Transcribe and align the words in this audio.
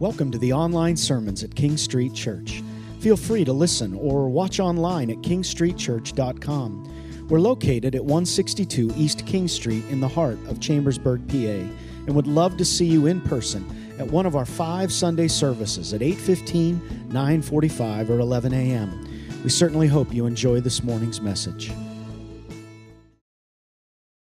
Welcome 0.00 0.30
to 0.30 0.38
the 0.38 0.54
online 0.54 0.96
sermons 0.96 1.44
at 1.44 1.54
King 1.54 1.76
Street 1.76 2.14
Church. 2.14 2.62
Feel 3.00 3.18
free 3.18 3.44
to 3.44 3.52
listen 3.52 3.94
or 3.94 4.30
watch 4.30 4.58
online 4.58 5.10
at 5.10 5.18
kingstreetchurch.com. 5.18 7.26
We're 7.28 7.38
located 7.38 7.94
at 7.94 8.02
162 8.02 8.94
East 8.96 9.26
King 9.26 9.46
Street 9.46 9.84
in 9.90 10.00
the 10.00 10.08
heart 10.08 10.38
of 10.48 10.58
Chambersburg, 10.58 11.28
PA, 11.28 11.68
and 12.06 12.14
would 12.14 12.26
love 12.26 12.56
to 12.56 12.64
see 12.64 12.86
you 12.86 13.08
in 13.08 13.20
person 13.20 13.62
at 13.98 14.06
one 14.06 14.24
of 14.24 14.36
our 14.36 14.46
five 14.46 14.90
Sunday 14.90 15.28
services 15.28 15.92
at 15.92 16.00
8:15, 16.00 16.80
9:45, 17.10 18.08
or 18.08 18.20
11 18.20 18.54
a.m. 18.54 19.06
We 19.44 19.50
certainly 19.50 19.86
hope 19.86 20.14
you 20.14 20.24
enjoy 20.24 20.62
this 20.62 20.82
morning's 20.82 21.20
message. 21.20 21.72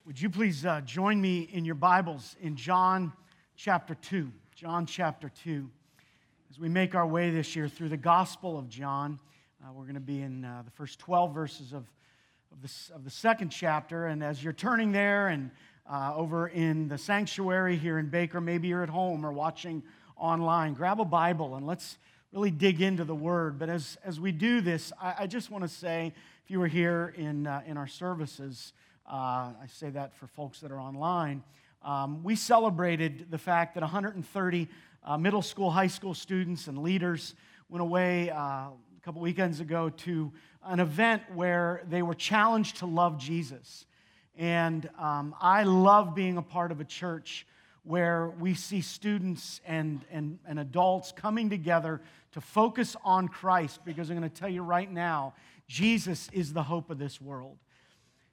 Would 0.06 0.20
you 0.20 0.30
please 0.30 0.66
uh, 0.66 0.82
join 0.82 1.22
me 1.22 1.48
in 1.54 1.64
your 1.64 1.76
Bibles 1.76 2.36
in 2.42 2.58
John 2.58 3.14
chapter 3.56 3.96
2? 3.96 4.30
John 4.56 4.86
chapter 4.86 5.32
2. 5.44 5.68
As 6.52 6.60
we 6.60 6.70
make 6.70 6.94
our 6.94 7.08
way 7.08 7.32
this 7.32 7.56
year 7.56 7.68
through 7.68 7.90
the 7.90 7.98
Gospel 7.98 8.56
of 8.56 8.70
John, 8.70 9.18
uh, 9.64 9.74
we're 9.74 9.86
going 9.86 9.96
to 9.96 10.00
be 10.00 10.22
in 10.22 10.46
uh, 10.46 10.62
the 10.64 10.70
first 10.70 11.00
12 11.00 11.34
verses 11.34 11.74
of, 11.74 11.86
of, 12.52 12.72
of 12.94 13.04
the 13.04 13.10
second 13.10 13.50
chapter. 13.50 14.06
And 14.06 14.24
as 14.24 14.44
you're 14.44 14.54
turning 14.54 14.92
there 14.92 15.30
and 15.30 15.50
uh, 15.92 16.14
over 16.16 16.50
in 16.50 16.88
the 16.88 17.00
sanctuary 17.00 17.78
here 17.78 17.98
in 17.98 18.10
Baker, 18.10 18.40
maybe 18.40 18.68
you're 18.68 18.84
at 18.84 18.90
home 18.90 19.26
or 19.26 19.34
watching 19.34 19.82
online, 20.18 20.76
grab 20.76 21.02
a 21.02 21.06
Bible 21.06 21.56
and 21.56 21.66
let's 21.66 21.98
really 22.32 22.52
dig 22.52 22.80
into 22.80 23.04
the 23.04 23.16
Word. 23.16 23.58
But 23.58 23.70
as, 23.70 23.98
as 24.06 24.20
we 24.20 24.32
do 24.32 24.62
this, 24.62 24.94
I, 25.02 25.16
I 25.20 25.28
just 25.28 25.50
want 25.50 25.64
to 25.64 25.68
say 25.68 26.14
if 26.44 26.52
you 26.52 26.60
were 26.60 26.68
here 26.68 27.16
in, 27.18 27.48
uh, 27.48 27.64
in 27.66 27.76
our 27.76 27.88
services, 27.88 28.74
uh, 29.12 29.16
I 29.60 29.66
say 29.68 29.90
that 29.90 30.14
for 30.14 30.28
folks 30.28 30.60
that 30.60 30.72
are 30.72 30.80
online. 30.80 31.44
Um, 31.84 32.24
we 32.24 32.36
celebrated 32.36 33.28
the 33.30 33.38
fact 33.38 33.74
that 33.74 33.82
130 33.82 34.70
uh, 35.04 35.18
middle 35.18 35.42
school, 35.42 35.70
high 35.70 35.88
school 35.88 36.14
students 36.14 36.68
and 36.68 36.78
leaders 36.78 37.36
went 37.68 37.82
away 37.82 38.30
uh, 38.30 38.38
a 38.38 38.72
couple 39.02 39.22
weekends 39.22 39.60
ago 39.60 39.90
to 39.90 40.32
an 40.66 40.80
event 40.80 41.24
where 41.34 41.84
they 41.90 42.02
were 42.02 42.14
challenged 42.14 42.78
to 42.78 42.86
love 42.86 43.18
Jesus. 43.18 43.86
And 44.38 44.90
um, 44.98 45.36
I 45.42 45.64
love 45.64 46.16
being 46.16 46.38
a 46.38 46.42
part 46.42 46.72
of 46.72 46.80
a 46.80 46.86
church 46.86 47.46
where 47.84 48.30
we 48.40 48.54
see 48.54 48.80
students 48.80 49.60
and, 49.66 50.06
and, 50.10 50.40
and 50.48 50.60
adults 50.60 51.12
coming 51.12 51.50
together 51.50 52.02
to 52.32 52.40
focus 52.40 52.96
on 53.04 53.28
Christ 53.28 53.82
because 53.84 54.10
I'm 54.10 54.18
going 54.18 54.30
to 54.30 54.36
tell 54.36 54.50
you 54.50 54.64
right 54.64 54.90
now, 54.90 55.34
Jesus 55.68 56.30
is 56.32 56.54
the 56.54 56.64
hope 56.64 56.90
of 56.90 56.98
this 56.98 57.20
world. 57.20 57.58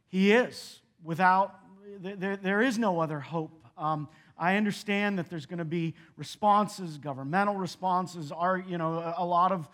He 0.09 0.33
is. 0.33 0.81
Without, 1.03 1.59
there, 1.99 2.37
there 2.37 2.63
is 2.63 2.79
no 2.79 3.01
other 3.01 3.21
hope. 3.21 3.65
Um, 3.77 4.09
I 4.39 4.57
understand 4.57 5.19
that 5.19 5.29
there's 5.29 5.47
going 5.47 5.59
to 5.59 5.65
be 5.65 5.95
responses, 6.17 6.99
governmental 6.99 7.57
responses, 7.57 8.33
are, 8.33 8.59
you 8.59 8.79
know, 8.79 9.15
a 9.17 9.25
lot 9.25 9.53
of 9.53 9.69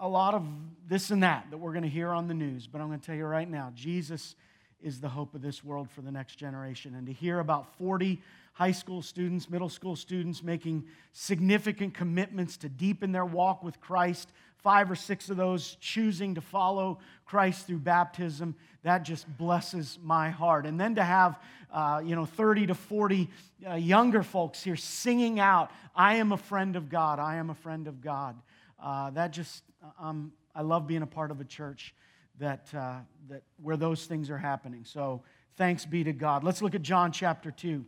a 0.00 0.08
lot 0.08 0.34
of 0.34 0.44
this 0.88 1.10
and 1.10 1.22
that 1.22 1.46
that 1.50 1.58
we're 1.58 1.72
going 1.72 1.84
to 1.84 1.88
hear 1.88 2.10
on 2.10 2.28
the 2.28 2.34
news. 2.34 2.66
But 2.66 2.80
I'm 2.80 2.88
going 2.88 3.00
to 3.00 3.06
tell 3.06 3.14
you 3.14 3.24
right 3.24 3.48
now, 3.48 3.72
Jesus 3.74 4.34
is 4.82 5.00
the 5.00 5.08
hope 5.08 5.34
of 5.34 5.42
this 5.42 5.64
world 5.64 5.90
for 5.90 6.02
the 6.02 6.12
next 6.12 6.36
generation. 6.36 6.94
And 6.94 7.06
to 7.06 7.12
hear 7.12 7.40
about 7.40 7.66
40 7.78 8.20
high 8.56 8.72
school 8.72 9.02
students, 9.02 9.50
middle 9.50 9.68
school 9.68 9.94
students 9.94 10.42
making 10.42 10.82
significant 11.12 11.92
commitments 11.92 12.56
to 12.56 12.70
deepen 12.70 13.12
their 13.12 13.24
walk 13.26 13.62
with 13.62 13.78
Christ, 13.82 14.32
five 14.56 14.90
or 14.90 14.94
six 14.94 15.28
of 15.28 15.36
those 15.36 15.76
choosing 15.78 16.34
to 16.36 16.40
follow 16.40 16.98
Christ 17.26 17.66
through 17.66 17.80
baptism, 17.80 18.54
that 18.82 19.02
just 19.02 19.28
blesses 19.36 19.98
my 20.02 20.30
heart. 20.30 20.64
And 20.64 20.80
then 20.80 20.94
to 20.94 21.04
have, 21.04 21.38
uh, 21.70 22.00
you 22.02 22.16
know, 22.16 22.24
30 22.24 22.68
to 22.68 22.74
40 22.74 23.28
uh, 23.68 23.74
younger 23.74 24.22
folks 24.22 24.62
here 24.62 24.74
singing 24.74 25.38
out, 25.38 25.70
I 25.94 26.16
am 26.16 26.32
a 26.32 26.38
friend 26.38 26.76
of 26.76 26.88
God, 26.88 27.18
I 27.18 27.36
am 27.36 27.50
a 27.50 27.54
friend 27.54 27.86
of 27.86 28.00
God. 28.00 28.36
Uh, 28.82 29.10
that 29.10 29.34
just, 29.34 29.64
um, 30.00 30.32
I 30.54 30.62
love 30.62 30.86
being 30.86 31.02
a 31.02 31.06
part 31.06 31.30
of 31.30 31.42
a 31.42 31.44
church 31.44 31.94
that, 32.38 32.68
uh, 32.74 33.00
that 33.28 33.42
where 33.62 33.76
those 33.76 34.06
things 34.06 34.30
are 34.30 34.38
happening. 34.38 34.86
So 34.86 35.24
thanks 35.58 35.84
be 35.84 36.04
to 36.04 36.14
God. 36.14 36.42
Let's 36.42 36.62
look 36.62 36.74
at 36.74 36.80
John 36.80 37.12
chapter 37.12 37.50
2. 37.50 37.84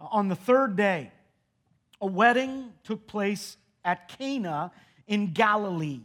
On 0.00 0.28
the 0.28 0.36
third 0.36 0.76
day, 0.76 1.12
a 2.00 2.06
wedding 2.06 2.72
took 2.84 3.06
place 3.06 3.56
at 3.84 4.08
Cana 4.18 4.72
in 5.06 5.32
Galilee. 5.32 6.00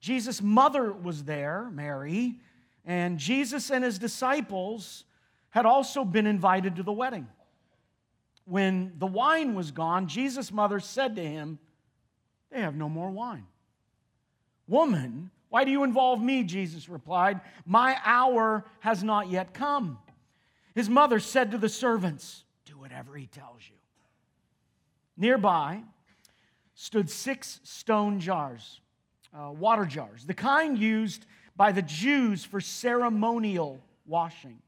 Jesus' 0.00 0.42
mother 0.42 0.92
was 0.92 1.24
there, 1.24 1.68
Mary, 1.72 2.36
and 2.84 3.18
Jesus 3.18 3.70
and 3.70 3.84
his 3.84 3.98
disciples 3.98 5.04
had 5.50 5.66
also 5.66 6.04
been 6.04 6.26
invited 6.26 6.76
to 6.76 6.82
the 6.82 6.92
wedding. 6.92 7.26
When 8.44 8.92
the 8.98 9.06
wine 9.06 9.54
was 9.54 9.70
gone, 9.70 10.06
Jesus' 10.06 10.52
mother 10.52 10.80
said 10.80 11.16
to 11.16 11.24
him, 11.24 11.58
They 12.50 12.60
have 12.60 12.76
no 12.76 12.88
more 12.88 13.10
wine. 13.10 13.46
Woman, 14.68 15.30
why 15.48 15.64
do 15.64 15.70
you 15.70 15.84
involve 15.84 16.22
me? 16.22 16.44
Jesus 16.44 16.88
replied, 16.88 17.40
My 17.64 17.96
hour 18.04 18.64
has 18.80 19.02
not 19.02 19.30
yet 19.30 19.54
come. 19.54 19.98
His 20.74 20.88
mother 20.88 21.18
said 21.18 21.50
to 21.52 21.58
the 21.58 21.68
servants, 21.68 22.44
whatever 22.86 23.16
he 23.16 23.26
tells 23.26 23.62
you. 23.68 23.74
Nearby 25.16 25.82
stood 26.74 27.10
six 27.10 27.58
stone 27.64 28.20
jars 28.20 28.80
uh, 29.36 29.50
water 29.50 29.84
jars, 29.84 30.24
the 30.24 30.32
kind 30.32 30.78
used 30.78 31.26
by 31.56 31.72
the 31.72 31.82
Jews 31.82 32.44
for 32.44 32.60
ceremonial 32.60 33.80
washing, 34.06 34.58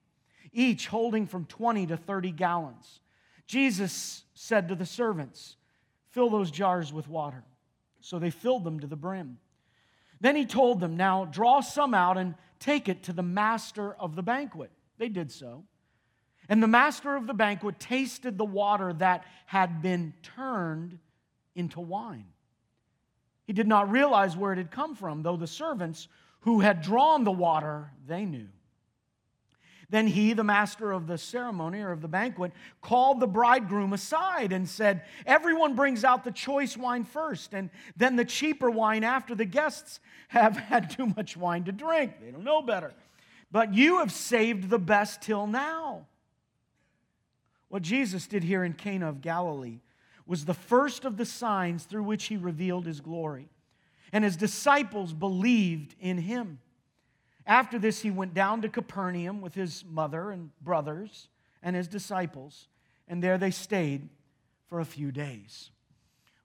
each 0.53 0.89
holding 0.89 1.27
from 1.27 1.47
20 1.47 1.87
to 1.87 1.97
30 1.97 2.33
gallons. 2.33 3.01
Jesus 3.47 4.25
said 4.35 4.69
to 4.69 4.75
the 4.75 4.85
servants, 4.85 5.57
Fill 6.11 6.29
those 6.29 6.51
jars 6.51 6.93
with 6.93 7.09
water. 7.09 7.45
So 8.01 8.19
they 8.19 8.31
filled 8.31 8.65
them 8.65 8.81
to 8.81 8.87
the 8.87 8.97
brim. 8.97 9.39
Then 10.21 10.35
he 10.37 10.45
told 10.45 10.81
them, 10.81 10.97
Now 10.97 11.25
draw 11.25 11.61
some 11.61 11.95
out 11.95 12.19
and 12.19 12.35
take 12.59 12.89
it 12.89 13.05
to 13.05 13.13
the 13.13 13.23
master 13.23 13.95
of 13.95 14.17
the 14.17 14.23
banquet. 14.23 14.71
They 14.99 15.09
did 15.09 15.31
so. 15.31 15.65
And 16.49 16.63
the 16.63 16.69
master 16.69 17.15
of 17.15 17.27
the 17.27 17.35
banquet 17.35 17.79
tasted 17.79 18.39
the 18.39 18.45
water 18.45 18.93
that 18.95 19.25
had 19.47 19.83
been 19.83 20.15
turned 20.23 20.99
into 21.55 21.81
wine. 21.81 22.27
He 23.47 23.53
did 23.53 23.67
not 23.67 23.91
realize 23.91 24.37
where 24.37 24.53
it 24.53 24.59
had 24.59 24.71
come 24.71 24.95
from, 24.95 25.23
though 25.23 25.37
the 25.37 25.47
servants 25.47 26.09
who 26.41 26.61
had 26.61 26.83
drawn 26.83 27.25
the 27.25 27.33
water, 27.33 27.91
they 28.07 28.25
knew. 28.25 28.49
Then 29.91 30.07
he, 30.07 30.35
the 30.35 30.45
master 30.45 30.93
of 30.93 31.07
the 31.07 31.17
ceremony 31.17 31.81
or 31.81 31.93
of 31.93 32.03
the 32.03 32.09
banquet, 32.09 32.53
called 32.83 33.21
the 33.21 33.27
bridegroom 33.27 33.95
aside 33.95 34.53
and 34.53 34.69
said, 34.69 35.03
Everyone 35.25 35.75
brings 35.75 36.05
out 36.05 36.25
the 36.25 36.31
choice 36.31 36.77
wine 36.77 37.05
first, 37.05 37.55
and 37.55 37.71
then 37.97 38.17
the 38.17 38.25
cheaper 38.25 38.71
wine 38.71 39.03
after 39.03 39.35
the 39.35 39.47
guests 39.47 40.01
have 40.29 40.57
had 40.69 40.91
too 40.91 41.07
much 41.17 41.37
wine 41.37 41.65
to 41.65 41.73
drink. 41.73 42.21
They 42.21 42.31
don't 42.31 42.45
know 42.45 42.61
better. 42.61 42.93
But 43.51 43.73
you 43.73 43.99
have 43.99 44.13
saved 44.13 44.69
the 44.69 44.79
best 44.79 45.23
till 45.23 45.47
now. 45.47 46.07
What 47.69 47.83
Jesus 47.83 48.27
did 48.27 48.45
here 48.45 48.65
in 48.65 48.73
Cana 48.73 49.09
of 49.09 49.21
Galilee 49.21 49.81
was 50.27 50.45
the 50.45 50.55
first 50.55 51.05
of 51.05 51.17
the 51.17 51.25
signs 51.25 51.85
through 51.85 52.03
which 52.03 52.25
he 52.25 52.37
revealed 52.37 52.87
his 52.87 53.01
glory. 53.01 53.49
And 54.13 54.25
his 54.25 54.37
disciples 54.37 55.13
believed 55.13 55.95
in 56.01 56.19
him. 56.19 56.61
After 57.47 57.79
this, 57.79 58.03
he 58.03 58.11
went 58.11 58.35
down 58.35 58.63
to 58.63 58.69
Capernaum 58.69 59.41
with 59.41 59.55
his 59.55 59.85
mother 59.89 60.31
and 60.31 60.51
brothers 60.63 61.29
and 61.63 61.75
his 61.75 61.89
disciples, 61.89 62.69
and 63.09 63.23
there 63.23 63.39
they 63.39 63.51
stayed 63.51 64.09
for 64.69 64.81
a 64.81 64.85
few 64.85 65.11
days. 65.11 65.71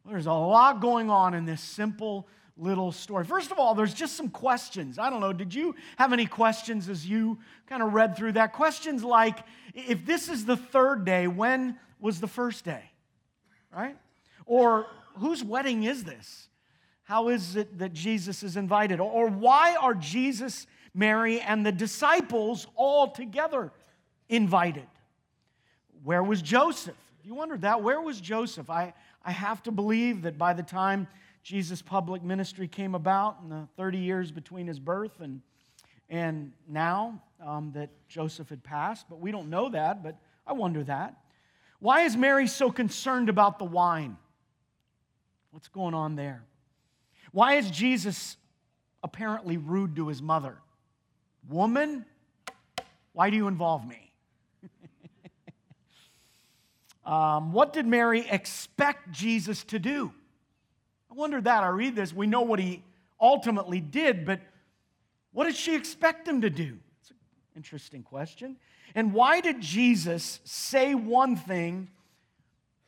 Well, 0.04 0.14
there's 0.14 0.26
a 0.26 0.34
lot 0.34 0.82
going 0.82 1.10
on 1.10 1.34
in 1.34 1.46
this 1.46 1.62
simple 1.62 2.28
little 2.58 2.92
story. 2.92 3.26
First 3.26 3.52
of 3.52 3.60
all, 3.60 3.74
there's 3.76 3.94
just 3.94 4.16
some 4.16 4.30
questions. 4.30 5.00
I 5.00 5.10
don't 5.10 5.22
know, 5.22 5.34
did 5.34 5.54
you 5.54 5.76
have 5.98 6.14
any 6.14 6.26
questions 6.26 6.88
as 6.90 7.06
you 7.06 7.40
kind 7.68 7.82
of 7.82 7.94
read 7.94 8.16
through 8.16 8.34
that? 8.34 8.54
Questions 8.54 9.04
like 9.04 9.40
if 9.74 10.06
this 10.06 10.30
is 10.30 10.46
the 10.46 10.58
third 10.58 11.04
day, 11.06 11.28
when 11.28 11.78
was 12.00 12.20
the 12.20 12.28
first 12.28 12.64
day? 12.64 12.92
right? 13.76 13.98
Or 14.46 14.88
whose 15.18 15.44
wedding 15.44 15.84
is 15.84 16.04
this? 16.04 16.48
How 17.04 17.30
is 17.30 17.56
it 17.56 17.80
that 17.80 17.94
Jesus 17.94 18.44
is 18.44 18.56
invited? 18.56 19.00
Or 19.00 19.28
why 19.28 19.76
are 19.76 19.94
Jesus, 19.94 20.68
Mary, 20.94 21.42
and 21.42 21.66
the 21.66 21.72
disciples 21.72 22.68
all 22.76 23.12
together 23.12 23.72
invited? 24.30 24.88
Where 26.04 26.24
was 26.24 26.42
Joseph? 26.42 26.96
You 27.24 27.36
wondered 27.36 27.62
that. 27.62 27.82
Where 27.82 28.02
was 28.02 28.20
Joseph? 28.22 28.70
I, 28.70 28.94
I 29.24 29.32
have 29.32 29.64
to 29.64 29.72
believe 29.72 30.24
that 30.24 30.38
by 30.38 30.54
the 30.54 30.64
time 30.64 31.08
Jesus' 31.44 31.82
public 31.82 32.24
ministry 32.24 32.70
came 32.70 32.96
about 32.96 33.40
in 33.44 33.50
the 33.50 33.68
30 33.76 33.98
years 33.98 34.32
between 34.32 34.66
his 34.66 34.80
birth 34.80 35.20
and, 35.20 35.42
and 36.10 36.54
now, 36.70 37.22
um, 37.46 37.74
that 37.74 37.90
Joseph 38.08 38.48
had 38.48 38.64
passed, 38.64 39.08
but 39.10 39.20
we 39.20 39.32
don't 39.32 39.50
know 39.50 39.70
that, 39.70 40.02
but 40.02 40.18
I 40.48 40.54
wonder 40.54 40.84
that. 40.86 41.18
Why 41.80 42.04
is 42.04 42.16
Mary 42.16 42.48
so 42.48 42.72
concerned 42.72 43.28
about 43.28 43.60
the 43.60 43.66
wine? 43.66 44.16
What's 45.52 45.68
going 45.68 45.94
on 45.94 46.16
there? 46.16 46.46
Why 47.34 47.56
is 47.56 47.70
Jesus 47.70 48.38
apparently 49.04 49.58
rude 49.58 49.98
to 49.98 50.08
his 50.08 50.22
mother? 50.22 50.58
Woman, 51.50 52.06
why 53.12 53.30
do 53.30 53.36
you 53.36 53.50
involve 53.50 53.86
me? 53.86 54.14
um, 57.06 57.52
what 57.52 57.74
did 57.74 57.86
Mary 57.86 58.26
expect 58.30 59.12
Jesus 59.12 59.66
to 59.66 59.78
do? 59.78 60.14
I 61.14 61.16
wonder 61.16 61.40
that. 61.42 61.64
I 61.64 61.68
read 61.68 61.96
this. 61.96 62.12
We 62.12 62.26
know 62.26 62.42
what 62.42 62.60
he 62.60 62.82
ultimately 63.22 63.80
did, 63.80 64.26
but 64.26 64.40
what 65.32 65.46
did 65.46 65.56
she 65.56 65.76
expect 65.76 66.28
him 66.28 66.42
to 66.42 66.50
do? 66.50 66.80
It's 67.02 67.12
an 67.12 67.18
interesting 67.56 68.02
question. 68.02 68.58
And 68.96 69.14
why 69.14 69.40
did 69.40 69.62
Jesus 69.62 70.40
say 70.44 70.96
one 70.96 71.36
thing 71.36 71.90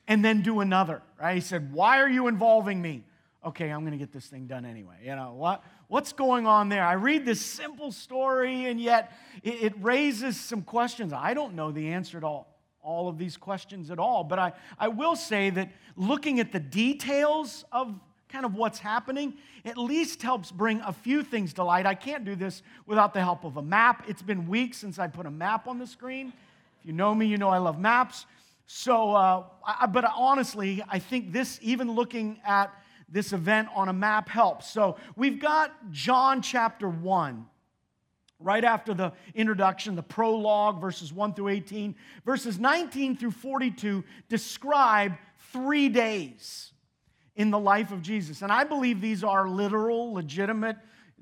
and 0.08 0.26
then 0.26 0.42
do 0.42 0.60
another? 0.60 1.04
Right? 1.22 1.36
He 1.36 1.42
said, 1.42 1.72
Why 1.72 2.00
are 2.02 2.10
you 2.10 2.28
involving 2.28 2.82
me? 2.82 3.04
Okay, 3.46 3.70
I'm 3.70 3.82
going 3.82 3.92
to 3.92 3.98
get 4.00 4.12
this 4.12 4.26
thing 4.26 4.48
done 4.48 4.66
anyway. 4.66 4.96
You 5.04 5.16
know, 5.16 5.34
what, 5.34 5.64
what's 5.88 6.12
going 6.12 6.48
on 6.48 6.68
there? 6.68 6.84
I 6.84 6.94
read 6.94 7.26
this 7.26 7.46
simple 7.46 7.92
story, 7.92 8.66
and 8.66 8.82
yet 8.82 9.12
it, 9.44 9.72
raises 9.84 10.40
some 10.40 10.64
questions. 10.64 11.14
I 11.14 11.36
don't 11.36 11.54
know 11.54 11.72
the 11.72 11.90
answer 11.90 12.20
to 12.20 12.26
all, 12.26 12.58
all 12.82 13.08
of 13.08 13.20
these 13.20 13.38
questions 13.38 13.92
at 13.92 14.00
all, 14.00 14.24
but 14.24 14.40
I, 14.40 14.54
I 14.80 14.88
will 14.88 15.16
say 15.16 15.52
that 15.52 15.72
looking 15.96 16.40
at 16.40 16.52
the 16.52 16.60
details 16.60 17.66
of 17.72 18.00
kind 18.30 18.46
of 18.46 18.56
what's 18.56 18.80
happening 18.80 19.36
at 19.64 19.78
least 19.78 20.22
helps 20.22 20.52
bring 20.52 20.82
a 20.82 20.94
few 20.94 21.24
things 21.24 21.54
to 21.54 21.64
light. 21.64 21.86
I 21.86 21.96
can't 21.96 22.26
do 22.26 22.36
this 22.36 22.64
without 22.86 23.14
the 23.14 23.22
help 23.22 23.44
of 23.44 23.58
a 23.58 23.62
map. 23.62 24.06
It's 24.08 24.22
been 24.22 24.48
weeks 24.48 24.78
since 24.78 25.00
I 25.00 25.08
put 25.08 25.26
a 25.26 25.32
map 25.32 25.68
on 25.68 25.80
the 25.80 25.88
screen. 25.88 26.34
If 26.80 26.86
you 26.86 26.94
know 26.94 27.14
me, 27.14 27.28
you 27.28 27.38
know 27.38 27.50
I 27.50 27.60
love 27.60 27.80
maps. 27.80 28.26
So, 28.68 29.12
uh, 29.12 29.44
I, 29.66 29.86
but 29.86 30.06
honestly, 30.16 30.84
I 30.90 31.00
think 31.00 31.32
this, 31.32 31.60
even 31.62 31.92
looking 31.92 32.40
at 32.46 32.74
this 33.08 33.32
event 33.34 33.70
on 33.76 33.90
a 33.90 33.94
map 33.94 34.28
helps. 34.28 34.70
So 34.70 34.98
we've 35.16 35.40
got 35.40 35.92
John 35.92 36.42
chapter 36.42 36.90
1. 36.90 37.46
Right 38.38 38.66
after 38.66 38.94
the 38.94 39.14
introduction, 39.34 39.96
the 39.96 40.04
prologue, 40.04 40.82
verses 40.82 41.14
1 41.14 41.36
through 41.36 41.50
18, 41.50 41.96
verses 42.26 42.60
19 42.60 43.16
through 43.16 43.32
42 43.32 44.04
describe 44.28 45.14
three 45.54 45.88
days 45.88 46.74
in 47.36 47.52
the 47.52 47.60
life 47.60 47.92
of 47.92 48.02
Jesus. 48.02 48.42
And 48.42 48.52
I 48.52 48.64
believe 48.64 49.02
these 49.02 49.24
are 49.24 49.48
literal, 49.48 50.14
legitimate, 50.14 50.78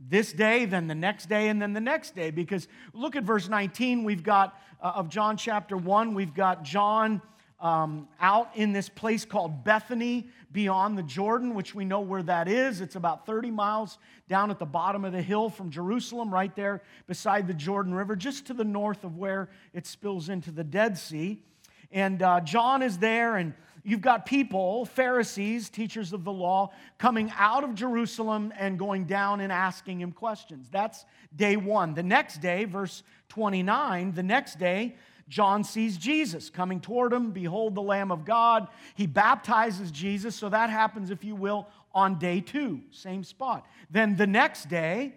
this 0.09 0.33
day, 0.33 0.65
then 0.65 0.87
the 0.87 0.95
next 0.95 1.29
day, 1.29 1.49
and 1.49 1.61
then 1.61 1.73
the 1.73 1.81
next 1.81 2.15
day. 2.15 2.31
Because 2.31 2.67
look 2.93 3.15
at 3.15 3.23
verse 3.23 3.47
19, 3.47 4.03
we've 4.03 4.23
got 4.23 4.59
uh, 4.81 4.93
of 4.95 5.09
John 5.09 5.37
chapter 5.37 5.77
1, 5.77 6.13
we've 6.13 6.33
got 6.33 6.63
John 6.63 7.21
um, 7.59 8.09
out 8.19 8.49
in 8.55 8.73
this 8.73 8.89
place 8.89 9.23
called 9.23 9.63
Bethany 9.63 10.27
beyond 10.51 10.97
the 10.97 11.03
Jordan, 11.03 11.55
which 11.55 11.73
we 11.73 11.85
know 11.85 12.01
where 12.01 12.21
that 12.23 12.49
is. 12.49 12.81
It's 12.81 12.97
about 12.97 13.25
30 13.25 13.51
miles 13.51 13.97
down 14.27 14.51
at 14.51 14.59
the 14.59 14.65
bottom 14.65 15.05
of 15.05 15.13
the 15.13 15.21
hill 15.21 15.49
from 15.49 15.71
Jerusalem, 15.71 16.33
right 16.33 16.53
there 16.55 16.81
beside 17.07 17.47
the 17.47 17.53
Jordan 17.53 17.93
River, 17.93 18.17
just 18.17 18.45
to 18.47 18.53
the 18.53 18.65
north 18.65 19.05
of 19.05 19.15
where 19.17 19.49
it 19.73 19.87
spills 19.87 20.27
into 20.27 20.51
the 20.51 20.63
Dead 20.63 20.97
Sea. 20.97 21.41
And 21.91 22.21
uh, 22.21 22.41
John 22.41 22.81
is 22.81 22.97
there, 22.97 23.37
and 23.37 23.53
you've 23.83 24.01
got 24.01 24.25
people, 24.25 24.85
Pharisees, 24.85 25.69
teachers 25.69 26.13
of 26.13 26.23
the 26.23 26.31
law, 26.31 26.71
coming 26.97 27.31
out 27.37 27.63
of 27.63 27.75
Jerusalem 27.75 28.53
and 28.57 28.79
going 28.79 29.05
down 29.05 29.41
and 29.41 29.51
asking 29.51 30.01
him 30.01 30.11
questions. 30.11 30.67
That's 30.71 31.05
day 31.35 31.57
one. 31.57 31.93
The 31.93 32.03
next 32.03 32.41
day, 32.41 32.65
verse 32.65 33.03
29, 33.29 34.13
the 34.13 34.23
next 34.23 34.57
day, 34.59 34.95
John 35.29 35.63
sees 35.63 35.97
Jesus 35.97 36.49
coming 36.49 36.79
toward 36.79 37.13
him. 37.13 37.31
Behold, 37.31 37.75
the 37.75 37.81
Lamb 37.81 38.11
of 38.11 38.25
God. 38.25 38.67
He 38.95 39.07
baptizes 39.07 39.89
Jesus. 39.91 40.35
So 40.35 40.49
that 40.49 40.69
happens, 40.69 41.11
if 41.11 41.23
you 41.23 41.35
will, 41.35 41.67
on 41.93 42.19
day 42.19 42.41
two, 42.41 42.81
same 42.91 43.23
spot. 43.23 43.65
Then 43.89 44.15
the 44.15 44.27
next 44.27 44.67
day, 44.69 45.13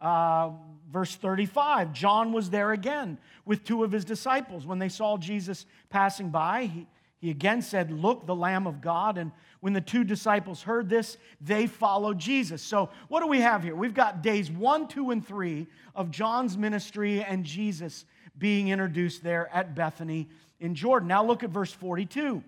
uh, 0.00 0.50
verse 0.90 1.14
35, 1.14 1.92
John 1.92 2.32
was 2.32 2.50
there 2.50 2.72
again 2.72 3.18
with 3.44 3.64
two 3.64 3.84
of 3.84 3.92
his 3.92 4.04
disciples. 4.04 4.66
When 4.66 4.78
they 4.78 4.88
saw 4.88 5.16
Jesus 5.16 5.66
passing 5.88 6.30
by, 6.30 6.66
he, 6.66 6.86
he 7.18 7.30
again 7.30 7.62
said, 7.62 7.90
Look, 7.90 8.26
the 8.26 8.34
Lamb 8.34 8.66
of 8.66 8.80
God. 8.80 9.18
And 9.18 9.32
when 9.60 9.72
the 9.72 9.80
two 9.80 10.04
disciples 10.04 10.62
heard 10.62 10.88
this, 10.88 11.16
they 11.40 11.66
followed 11.66 12.18
Jesus. 12.18 12.62
So, 12.62 12.90
what 13.08 13.20
do 13.20 13.26
we 13.26 13.40
have 13.40 13.62
here? 13.62 13.74
We've 13.74 13.94
got 13.94 14.22
days 14.22 14.50
one, 14.50 14.86
two, 14.88 15.10
and 15.10 15.26
three 15.26 15.66
of 15.94 16.10
John's 16.10 16.58
ministry 16.58 17.22
and 17.22 17.44
Jesus 17.44 18.04
being 18.38 18.68
introduced 18.68 19.22
there 19.22 19.48
at 19.54 19.74
Bethany 19.74 20.28
in 20.60 20.74
Jordan. 20.74 21.08
Now 21.08 21.24
look 21.24 21.42
at 21.42 21.50
verse 21.50 21.72
42 21.72 22.42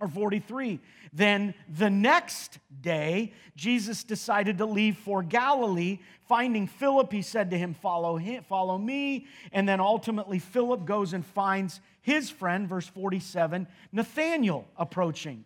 or 0.00 0.08
43. 0.08 0.80
Then 1.12 1.54
the 1.68 1.90
next 1.90 2.58
day, 2.80 3.32
Jesus 3.56 4.04
decided 4.04 4.58
to 4.58 4.66
leave 4.66 4.96
for 4.98 5.22
Galilee. 5.22 5.98
Finding 6.28 6.66
Philip, 6.66 7.12
he 7.12 7.22
said 7.22 7.50
to 7.50 7.58
him, 7.58 7.74
Follow, 7.74 8.16
him, 8.16 8.42
follow 8.44 8.76
me. 8.76 9.26
And 9.52 9.68
then 9.68 9.80
ultimately, 9.80 10.38
Philip 10.38 10.84
goes 10.84 11.12
and 11.12 11.24
finds 11.24 11.80
his 12.02 12.30
friend, 12.30 12.68
verse 12.68 12.86
47, 12.86 13.66
Nathanael 13.92 14.66
approaching, 14.76 15.44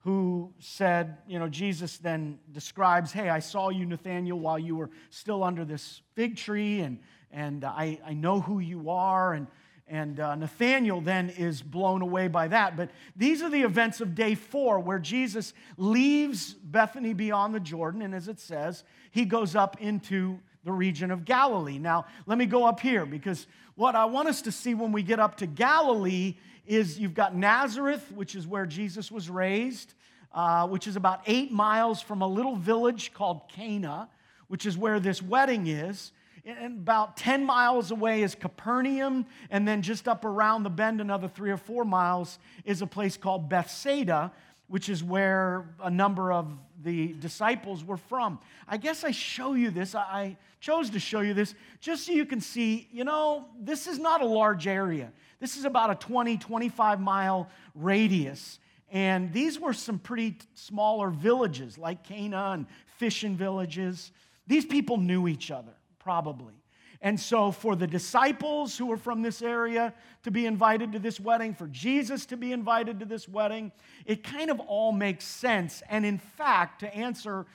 who 0.00 0.52
said, 0.58 1.18
You 1.26 1.38
know, 1.38 1.48
Jesus 1.48 1.98
then 1.98 2.38
describes, 2.52 3.12
Hey, 3.12 3.28
I 3.28 3.40
saw 3.40 3.70
you, 3.70 3.86
Nathanael, 3.86 4.38
while 4.38 4.58
you 4.58 4.76
were 4.76 4.90
still 5.10 5.42
under 5.42 5.64
this 5.64 6.02
fig 6.14 6.36
tree, 6.36 6.80
and 6.80 6.98
and 7.32 7.64
I, 7.64 7.98
I 8.04 8.14
know 8.14 8.40
who 8.40 8.58
you 8.58 8.90
are. 8.90 9.34
And, 9.34 9.46
and 9.90 10.20
uh, 10.20 10.36
Nathanael 10.36 11.00
then 11.00 11.30
is 11.30 11.60
blown 11.60 12.00
away 12.00 12.28
by 12.28 12.46
that. 12.48 12.76
But 12.76 12.90
these 13.16 13.42
are 13.42 13.50
the 13.50 13.62
events 13.62 14.00
of 14.00 14.14
day 14.14 14.36
four 14.36 14.78
where 14.78 15.00
Jesus 15.00 15.52
leaves 15.76 16.54
Bethany 16.54 17.12
beyond 17.12 17.54
the 17.54 17.60
Jordan, 17.60 18.02
and 18.02 18.14
as 18.14 18.28
it 18.28 18.38
says, 18.38 18.84
he 19.10 19.24
goes 19.24 19.56
up 19.56 19.80
into 19.80 20.38
the 20.62 20.72
region 20.72 21.10
of 21.10 21.24
Galilee. 21.24 21.78
Now, 21.78 22.06
let 22.26 22.38
me 22.38 22.46
go 22.46 22.64
up 22.64 22.80
here 22.80 23.04
because 23.04 23.46
what 23.74 23.96
I 23.96 24.04
want 24.04 24.28
us 24.28 24.42
to 24.42 24.52
see 24.52 24.74
when 24.74 24.92
we 24.92 25.02
get 25.02 25.18
up 25.18 25.38
to 25.38 25.46
Galilee 25.46 26.36
is 26.66 26.98
you've 26.98 27.14
got 27.14 27.34
Nazareth, 27.34 28.12
which 28.14 28.36
is 28.36 28.46
where 28.46 28.66
Jesus 28.66 29.10
was 29.10 29.28
raised, 29.28 29.94
uh, 30.32 30.68
which 30.68 30.86
is 30.86 30.94
about 30.94 31.22
eight 31.26 31.50
miles 31.50 32.00
from 32.00 32.22
a 32.22 32.26
little 32.28 32.54
village 32.54 33.12
called 33.12 33.48
Cana, 33.48 34.08
which 34.46 34.66
is 34.66 34.78
where 34.78 35.00
this 35.00 35.20
wedding 35.20 35.66
is. 35.66 36.12
And 36.44 36.78
about 36.78 37.16
10 37.16 37.44
miles 37.44 37.90
away 37.90 38.22
is 38.22 38.34
Capernaum, 38.34 39.26
and 39.50 39.66
then 39.66 39.82
just 39.82 40.08
up 40.08 40.24
around 40.24 40.62
the 40.62 40.70
bend, 40.70 41.00
another 41.00 41.28
three 41.28 41.50
or 41.50 41.56
four 41.56 41.84
miles, 41.84 42.38
is 42.64 42.82
a 42.82 42.86
place 42.86 43.16
called 43.16 43.48
Bethsaida, 43.48 44.32
which 44.68 44.88
is 44.88 45.02
where 45.02 45.66
a 45.82 45.90
number 45.90 46.32
of 46.32 46.56
the 46.82 47.12
disciples 47.14 47.84
were 47.84 47.96
from. 47.96 48.38
I 48.68 48.76
guess 48.76 49.04
I 49.04 49.10
show 49.10 49.54
you 49.54 49.70
this. 49.70 49.94
I 49.94 50.36
chose 50.60 50.90
to 50.90 51.00
show 51.00 51.20
you 51.20 51.34
this 51.34 51.54
just 51.80 52.06
so 52.06 52.12
you 52.12 52.24
can 52.24 52.40
see, 52.40 52.88
you 52.92 53.04
know, 53.04 53.46
this 53.58 53.86
is 53.86 53.98
not 53.98 54.22
a 54.22 54.26
large 54.26 54.66
area. 54.66 55.12
This 55.40 55.56
is 55.56 55.64
about 55.64 55.90
a 55.90 55.94
20, 55.96 56.38
25 56.38 57.00
mile 57.00 57.48
radius. 57.74 58.60
And 58.92 59.32
these 59.32 59.58
were 59.58 59.72
some 59.72 59.98
pretty 59.98 60.38
smaller 60.54 61.10
villages 61.10 61.76
like 61.76 62.04
Cana 62.04 62.52
and 62.52 62.66
fishing 62.96 63.36
villages. 63.36 64.12
These 64.46 64.66
people 64.66 64.98
knew 64.98 65.28
each 65.28 65.50
other 65.50 65.72
probably. 66.00 66.54
And 67.02 67.18
so, 67.18 67.50
for 67.50 67.76
the 67.76 67.86
disciples 67.86 68.76
who 68.76 68.92
are 68.92 68.96
from 68.98 69.22
this 69.22 69.40
area 69.40 69.94
to 70.22 70.30
be 70.30 70.44
invited 70.44 70.92
to 70.92 70.98
this 70.98 71.18
wedding, 71.18 71.54
for 71.54 71.66
Jesus 71.68 72.26
to 72.26 72.36
be 72.36 72.52
invited 72.52 73.00
to 73.00 73.06
this 73.06 73.26
wedding, 73.26 73.72
it 74.04 74.22
kind 74.22 74.50
of 74.50 74.60
all 74.60 74.92
makes 74.92 75.24
sense. 75.24 75.82
And 75.88 76.04
in 76.04 76.18
fact, 76.18 76.80
to 76.80 76.94
answer 76.94 77.46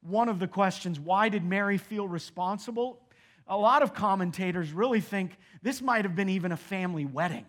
one 0.00 0.28
of 0.28 0.40
the 0.40 0.48
questions, 0.48 0.98
why 0.98 1.28
did 1.28 1.44
Mary 1.44 1.78
feel 1.78 2.08
responsible? 2.08 2.98
A 3.46 3.56
lot 3.56 3.82
of 3.82 3.94
commentators 3.94 4.72
really 4.72 5.00
think 5.00 5.36
this 5.62 5.80
might 5.80 6.04
have 6.04 6.16
been 6.16 6.28
even 6.28 6.50
a 6.50 6.56
family 6.56 7.04
wedding, 7.04 7.46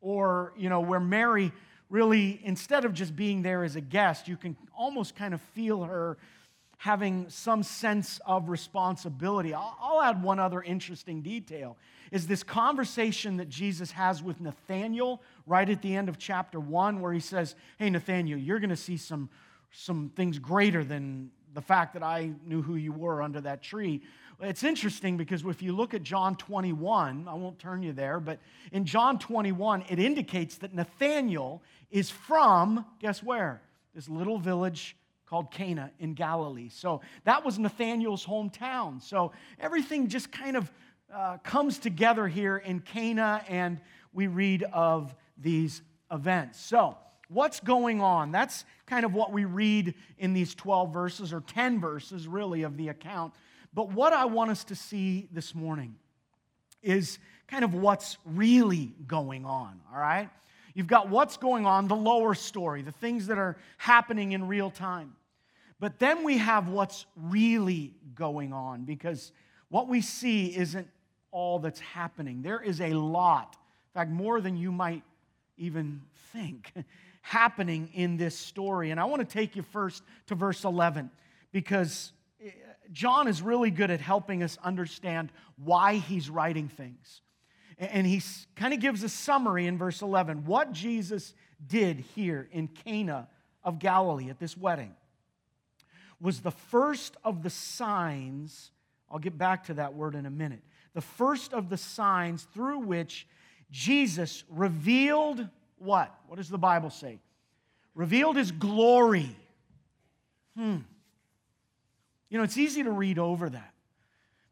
or, 0.00 0.52
you 0.56 0.68
know, 0.68 0.80
where 0.80 1.00
Mary 1.00 1.52
really, 1.90 2.40
instead 2.44 2.84
of 2.84 2.94
just 2.94 3.14
being 3.14 3.42
there 3.42 3.64
as 3.64 3.76
a 3.76 3.80
guest, 3.80 4.26
you 4.26 4.36
can 4.36 4.56
almost 4.74 5.14
kind 5.14 5.34
of 5.34 5.40
feel 5.52 5.82
her 5.82 6.16
having 6.82 7.28
some 7.28 7.62
sense 7.62 8.20
of 8.26 8.48
responsibility. 8.48 9.54
I'll, 9.54 10.02
add 10.02 10.20
one 10.20 10.40
other 10.40 10.60
interesting 10.60 11.22
detail 11.22 11.76
is 12.10 12.26
this 12.26 12.42
conversation 12.42 13.36
that 13.36 13.48
Jesus 13.48 13.92
has 13.92 14.20
with 14.20 14.40
Nathanael 14.40 15.22
right 15.46 15.70
at 15.70 15.80
the 15.80 15.94
end 15.94 16.08
of 16.08 16.18
chapter 16.18 16.58
1 16.58 17.00
where 17.00 17.12
he 17.12 17.20
says, 17.20 17.54
"Hey 17.78 17.88
Nathanael, 17.88 18.36
you're 18.36 18.58
going 18.58 18.70
to 18.70 18.76
see 18.76 18.96
some 18.96 19.30
some 19.70 20.10
things 20.16 20.40
greater 20.40 20.82
than 20.82 21.30
the 21.54 21.62
fact 21.62 21.94
that 21.94 22.02
I 22.02 22.32
knew 22.44 22.62
who 22.62 22.74
you 22.74 22.90
were 22.90 23.22
under 23.22 23.40
that 23.42 23.62
tree." 23.62 24.02
It's 24.40 24.64
interesting 24.64 25.16
because 25.16 25.44
if 25.44 25.62
you 25.62 25.72
look 25.72 25.94
at 25.94 26.02
John 26.02 26.34
21, 26.34 27.28
I 27.28 27.34
won't 27.34 27.60
turn 27.60 27.84
you 27.84 27.92
there, 27.92 28.18
but 28.18 28.40
in 28.72 28.86
John 28.86 29.20
21, 29.20 29.84
it 29.88 30.00
indicates 30.00 30.58
that 30.58 30.74
Nathanael 30.74 31.62
is 31.92 32.10
from, 32.10 32.84
guess 32.98 33.22
where? 33.22 33.62
This 33.94 34.08
little 34.08 34.40
village 34.40 34.96
called 35.32 35.50
Cana 35.50 35.90
in 35.98 36.12
Galilee. 36.12 36.68
So 36.68 37.00
that 37.24 37.42
was 37.42 37.58
Nathanael's 37.58 38.26
hometown. 38.26 39.00
So 39.00 39.32
everything 39.58 40.08
just 40.08 40.30
kind 40.30 40.58
of 40.58 40.70
uh, 41.10 41.38
comes 41.38 41.78
together 41.78 42.28
here 42.28 42.58
in 42.58 42.80
Cana, 42.80 43.42
and 43.48 43.80
we 44.12 44.26
read 44.26 44.62
of 44.74 45.14
these 45.38 45.80
events. 46.10 46.60
So, 46.60 46.98
what's 47.30 47.60
going 47.60 48.02
on? 48.02 48.30
That's 48.30 48.66
kind 48.84 49.06
of 49.06 49.14
what 49.14 49.32
we 49.32 49.46
read 49.46 49.94
in 50.18 50.34
these 50.34 50.54
12 50.54 50.92
verses, 50.92 51.32
or 51.32 51.40
10 51.40 51.80
verses 51.80 52.28
really, 52.28 52.64
of 52.64 52.76
the 52.76 52.88
account. 52.88 53.32
But 53.72 53.90
what 53.90 54.12
I 54.12 54.26
want 54.26 54.50
us 54.50 54.64
to 54.64 54.74
see 54.74 55.30
this 55.32 55.54
morning 55.54 55.94
is 56.82 57.18
kind 57.48 57.64
of 57.64 57.72
what's 57.72 58.18
really 58.26 58.92
going 59.06 59.46
on, 59.46 59.80
all 59.90 59.98
right? 59.98 60.28
You've 60.74 60.86
got 60.86 61.08
what's 61.08 61.36
going 61.36 61.66
on, 61.66 61.88
the 61.88 61.96
lower 61.96 62.34
story, 62.34 62.82
the 62.82 62.92
things 62.92 63.26
that 63.26 63.38
are 63.38 63.56
happening 63.78 64.32
in 64.32 64.46
real 64.46 64.70
time. 64.70 65.14
But 65.82 65.98
then 65.98 66.22
we 66.22 66.38
have 66.38 66.68
what's 66.68 67.06
really 67.16 67.92
going 68.14 68.52
on 68.52 68.84
because 68.84 69.32
what 69.68 69.88
we 69.88 70.00
see 70.00 70.56
isn't 70.56 70.86
all 71.32 71.58
that's 71.58 71.80
happening. 71.80 72.40
There 72.40 72.62
is 72.62 72.80
a 72.80 72.92
lot, 72.92 73.56
in 73.88 73.98
fact, 73.98 74.12
more 74.12 74.40
than 74.40 74.56
you 74.56 74.70
might 74.70 75.02
even 75.58 76.02
think, 76.32 76.72
happening 77.20 77.90
in 77.94 78.16
this 78.16 78.38
story. 78.38 78.92
And 78.92 79.00
I 79.00 79.06
want 79.06 79.28
to 79.28 79.32
take 79.34 79.56
you 79.56 79.62
first 79.62 80.04
to 80.28 80.36
verse 80.36 80.62
11 80.62 81.10
because 81.50 82.12
eh, 82.40 82.50
John 82.92 83.26
is 83.26 83.42
really 83.42 83.72
good 83.72 83.90
at 83.90 84.00
helping 84.00 84.44
us 84.44 84.58
understand 84.62 85.32
why 85.56 85.94
he's 85.94 86.30
writing 86.30 86.68
things. 86.68 87.22
And 87.76 88.06
he 88.06 88.22
kind 88.54 88.72
of 88.72 88.78
gives 88.78 89.02
a 89.02 89.08
summary 89.08 89.66
in 89.66 89.78
verse 89.78 90.00
11 90.00 90.44
what 90.44 90.70
Jesus 90.70 91.34
did 91.66 92.04
here 92.14 92.48
in 92.52 92.68
Cana 92.68 93.26
of 93.64 93.80
Galilee 93.80 94.30
at 94.30 94.38
this 94.38 94.56
wedding 94.56 94.94
was 96.22 96.40
the 96.40 96.52
first 96.52 97.16
of 97.24 97.42
the 97.42 97.50
signs. 97.50 98.70
I'll 99.10 99.18
get 99.18 99.36
back 99.36 99.64
to 99.64 99.74
that 99.74 99.92
word 99.92 100.14
in 100.14 100.24
a 100.24 100.30
minute. 100.30 100.62
The 100.94 101.00
first 101.00 101.52
of 101.52 101.68
the 101.68 101.76
signs 101.76 102.44
through 102.54 102.78
which 102.78 103.26
Jesus 103.70 104.44
revealed 104.48 105.46
what? 105.78 106.14
What 106.28 106.36
does 106.36 106.48
the 106.48 106.58
Bible 106.58 106.90
say? 106.90 107.18
Revealed 107.94 108.36
his 108.36 108.52
glory. 108.52 109.36
Hmm. 110.56 110.78
You 112.30 112.38
know, 112.38 112.44
it's 112.44 112.56
easy 112.56 112.84
to 112.84 112.90
read 112.90 113.18
over 113.18 113.50
that. 113.50 113.74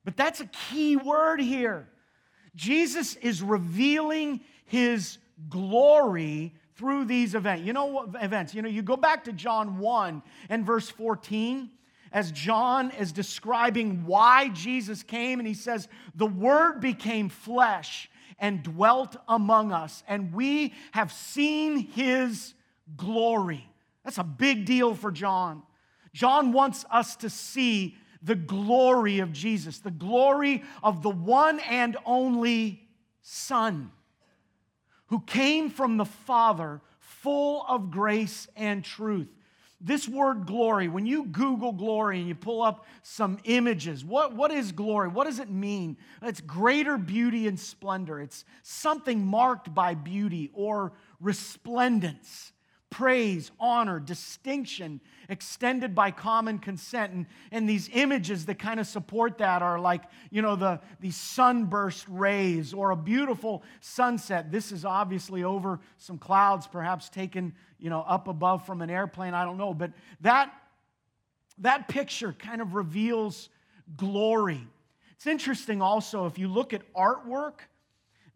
But 0.04 0.16
that's 0.16 0.40
a 0.40 0.46
key 0.46 0.96
word 0.96 1.40
here. 1.40 1.88
Jesus 2.56 3.14
is 3.16 3.42
revealing 3.42 4.40
his 4.64 5.18
glory 5.48 6.54
through 6.80 7.04
these 7.04 7.34
events. 7.34 7.66
You 7.66 7.74
know 7.74 7.84
what 7.84 8.08
events? 8.22 8.54
You 8.54 8.62
know, 8.62 8.68
you 8.68 8.80
go 8.80 8.96
back 8.96 9.24
to 9.24 9.34
John 9.34 9.78
1 9.78 10.22
and 10.48 10.64
verse 10.64 10.88
14 10.88 11.70
as 12.10 12.32
John 12.32 12.90
is 12.92 13.12
describing 13.12 14.06
why 14.06 14.48
Jesus 14.48 15.02
came, 15.02 15.38
and 15.38 15.46
he 15.46 15.52
says, 15.52 15.88
The 16.14 16.26
Word 16.26 16.80
became 16.80 17.28
flesh 17.28 18.10
and 18.38 18.62
dwelt 18.62 19.14
among 19.28 19.72
us, 19.72 20.02
and 20.08 20.32
we 20.32 20.72
have 20.92 21.12
seen 21.12 21.76
his 21.76 22.54
glory. 22.96 23.68
That's 24.02 24.18
a 24.18 24.24
big 24.24 24.64
deal 24.64 24.94
for 24.94 25.10
John. 25.12 25.62
John 26.14 26.50
wants 26.50 26.86
us 26.90 27.14
to 27.16 27.28
see 27.28 27.94
the 28.22 28.36
glory 28.36 29.18
of 29.18 29.32
Jesus, 29.32 29.80
the 29.80 29.90
glory 29.90 30.64
of 30.82 31.02
the 31.02 31.10
one 31.10 31.60
and 31.60 31.98
only 32.06 32.88
Son 33.20 33.92
who 35.10 35.20
came 35.20 35.70
from 35.70 35.96
the 35.96 36.04
Father, 36.04 36.80
full 36.98 37.64
of 37.68 37.90
grace 37.90 38.48
and 38.56 38.84
truth. 38.84 39.28
This 39.80 40.08
word 40.08 40.46
glory, 40.46 40.88
when 40.88 41.06
you 41.06 41.24
Google 41.24 41.72
glory 41.72 42.18
and 42.18 42.28
you 42.28 42.34
pull 42.34 42.62
up 42.62 42.86
some 43.02 43.38
images, 43.44 44.04
what, 44.04 44.34
what 44.34 44.50
is 44.50 44.72
glory? 44.72 45.08
What 45.08 45.24
does 45.24 45.38
it 45.38 45.50
mean? 45.50 45.96
It's 46.22 46.40
greater 46.40 46.98
beauty 46.98 47.48
and 47.48 47.58
splendor. 47.58 48.20
It's 48.20 48.44
something 48.62 49.24
marked 49.24 49.74
by 49.74 49.94
beauty 49.94 50.50
or 50.52 50.92
resplendence 51.18 52.49
praise, 52.90 53.52
honor, 53.60 54.00
distinction 54.00 55.00
extended 55.28 55.94
by 55.94 56.10
common 56.10 56.58
consent. 56.58 57.12
And, 57.12 57.26
and 57.52 57.68
these 57.68 57.88
images 57.92 58.46
that 58.46 58.58
kind 58.58 58.80
of 58.80 58.86
support 58.86 59.38
that 59.38 59.62
are 59.62 59.78
like, 59.78 60.02
you 60.30 60.42
know, 60.42 60.56
the, 60.56 60.80
the 61.00 61.12
sunburst 61.12 62.04
rays 62.08 62.74
or 62.74 62.90
a 62.90 62.96
beautiful 62.96 63.62
sunset. 63.80 64.50
This 64.50 64.72
is 64.72 64.84
obviously 64.84 65.44
over 65.44 65.78
some 65.98 66.18
clouds, 66.18 66.66
perhaps 66.66 67.08
taken, 67.08 67.54
you 67.78 67.90
know, 67.90 68.00
up 68.00 68.26
above 68.26 68.66
from 68.66 68.82
an 68.82 68.90
airplane. 68.90 69.34
I 69.34 69.44
don't 69.44 69.56
know. 69.56 69.72
But 69.72 69.92
that, 70.22 70.52
that 71.58 71.86
picture 71.86 72.32
kind 72.32 72.60
of 72.60 72.74
reveals 72.74 73.48
glory. 73.96 74.66
It's 75.12 75.26
interesting 75.26 75.80
also, 75.80 76.26
if 76.26 76.38
you 76.38 76.48
look 76.48 76.72
at 76.72 76.82
artwork, 76.92 77.60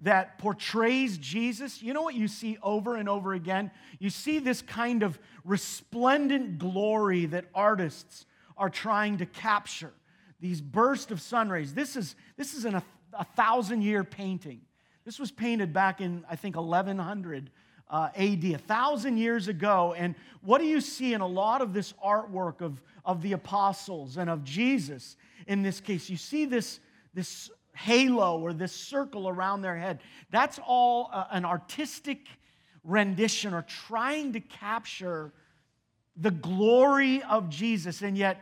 that 0.00 0.38
portrays 0.38 1.18
Jesus, 1.18 1.82
you 1.82 1.92
know 1.92 2.02
what 2.02 2.14
you 2.14 2.28
see 2.28 2.58
over 2.62 2.96
and 2.96 3.08
over 3.08 3.32
again? 3.32 3.70
You 3.98 4.10
see 4.10 4.38
this 4.38 4.60
kind 4.60 5.02
of 5.02 5.18
resplendent 5.44 6.58
glory 6.58 7.26
that 7.26 7.46
artists 7.54 8.26
are 8.56 8.70
trying 8.70 9.18
to 9.18 9.26
capture. 9.26 9.92
These 10.40 10.60
bursts 10.60 11.10
of 11.10 11.20
sun 11.20 11.48
rays. 11.48 11.74
This 11.74 11.96
is, 11.96 12.16
this 12.36 12.54
is 12.54 12.64
an, 12.64 12.82
a, 13.12 13.24
thousand 13.36 13.82
year 13.82 14.04
painting. 14.04 14.60
This 15.04 15.18
was 15.18 15.30
painted 15.30 15.72
back 15.72 16.00
in, 16.00 16.24
I 16.28 16.36
think, 16.36 16.56
1100 16.56 17.50
uh, 17.88 18.08
AD, 18.16 18.44
a 18.44 18.58
thousand 18.58 19.18
years 19.18 19.48
ago. 19.48 19.94
And 19.96 20.14
what 20.42 20.58
do 20.58 20.66
you 20.66 20.80
see 20.80 21.14
in 21.14 21.20
a 21.20 21.26
lot 21.26 21.62
of 21.62 21.72
this 21.72 21.92
artwork 22.04 22.60
of, 22.60 22.82
of 23.04 23.22
the 23.22 23.32
apostles 23.32 24.16
and 24.16 24.28
of 24.28 24.44
Jesus 24.44 25.16
in 25.46 25.62
this 25.62 25.80
case? 25.80 26.10
You 26.10 26.16
see 26.16 26.44
this, 26.44 26.80
this 27.12 27.50
halo 27.76 28.40
or 28.40 28.52
this 28.52 28.72
circle 28.72 29.28
around 29.28 29.62
their 29.62 29.76
head. 29.76 30.00
That's 30.30 30.58
all 30.64 31.10
uh, 31.12 31.26
an 31.30 31.44
artistic 31.44 32.26
rendition 32.82 33.54
or 33.54 33.62
trying 33.62 34.32
to 34.34 34.40
capture 34.40 35.32
the 36.16 36.30
glory 36.30 37.22
of 37.22 37.48
Jesus. 37.48 38.02
And 38.02 38.16
yet, 38.16 38.40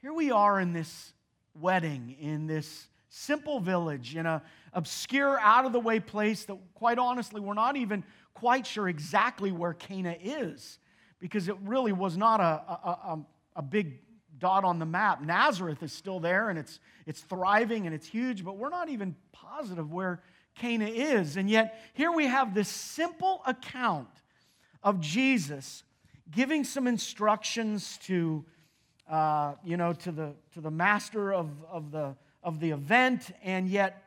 here 0.00 0.12
we 0.12 0.30
are 0.30 0.60
in 0.60 0.72
this 0.72 1.12
wedding, 1.54 2.16
in 2.20 2.46
this 2.46 2.88
simple 3.08 3.60
village, 3.60 4.16
in 4.16 4.26
a 4.26 4.42
obscure, 4.72 5.38
out 5.40 5.64
of 5.64 5.72
the 5.72 5.80
way 5.80 6.00
place 6.00 6.44
that, 6.44 6.56
quite 6.74 6.98
honestly, 6.98 7.40
we're 7.40 7.54
not 7.54 7.76
even 7.76 8.04
quite 8.34 8.66
sure 8.66 8.88
exactly 8.88 9.50
where 9.50 9.72
Cana 9.72 10.16
is 10.22 10.78
because 11.18 11.48
it 11.48 11.56
really 11.64 11.92
was 11.92 12.16
not 12.16 12.40
a, 12.40 12.44
a, 12.44 12.90
a, 13.04 13.18
a 13.56 13.62
big 13.62 13.98
dot 14.38 14.64
on 14.64 14.78
the 14.78 14.86
map. 14.86 15.22
Nazareth 15.22 15.82
is 15.82 15.92
still 15.92 16.20
there 16.20 16.50
and 16.50 16.58
it's, 16.58 16.78
it's 17.06 17.20
thriving 17.20 17.86
and 17.86 17.94
it's 17.94 18.06
huge, 18.06 18.44
but 18.44 18.56
we're 18.56 18.68
not 18.68 18.88
even 18.88 19.14
positive 19.32 19.92
where 19.92 20.22
Cana 20.56 20.86
is. 20.86 21.36
And 21.36 21.48
yet, 21.50 21.80
here 21.94 22.10
we 22.10 22.26
have 22.26 22.54
this 22.54 22.68
simple 22.68 23.42
account 23.46 24.08
of 24.82 25.00
Jesus 25.00 25.84
giving 26.30 26.64
some 26.64 26.86
instructions 26.86 27.98
to, 28.04 28.44
uh, 29.08 29.54
you 29.64 29.76
know, 29.76 29.92
to 29.92 30.12
the, 30.12 30.34
to 30.54 30.60
the 30.60 30.70
master 30.70 31.32
of, 31.32 31.50
of, 31.70 31.90
the, 31.90 32.16
of 32.42 32.60
the 32.60 32.70
event. 32.70 33.30
And 33.42 33.68
yet, 33.68 34.02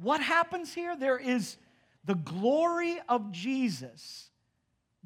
what 0.00 0.20
happens 0.20 0.74
here? 0.74 0.96
There 0.96 1.18
is 1.18 1.56
the 2.04 2.14
glory 2.14 2.98
of 3.08 3.32
Jesus 3.32 4.30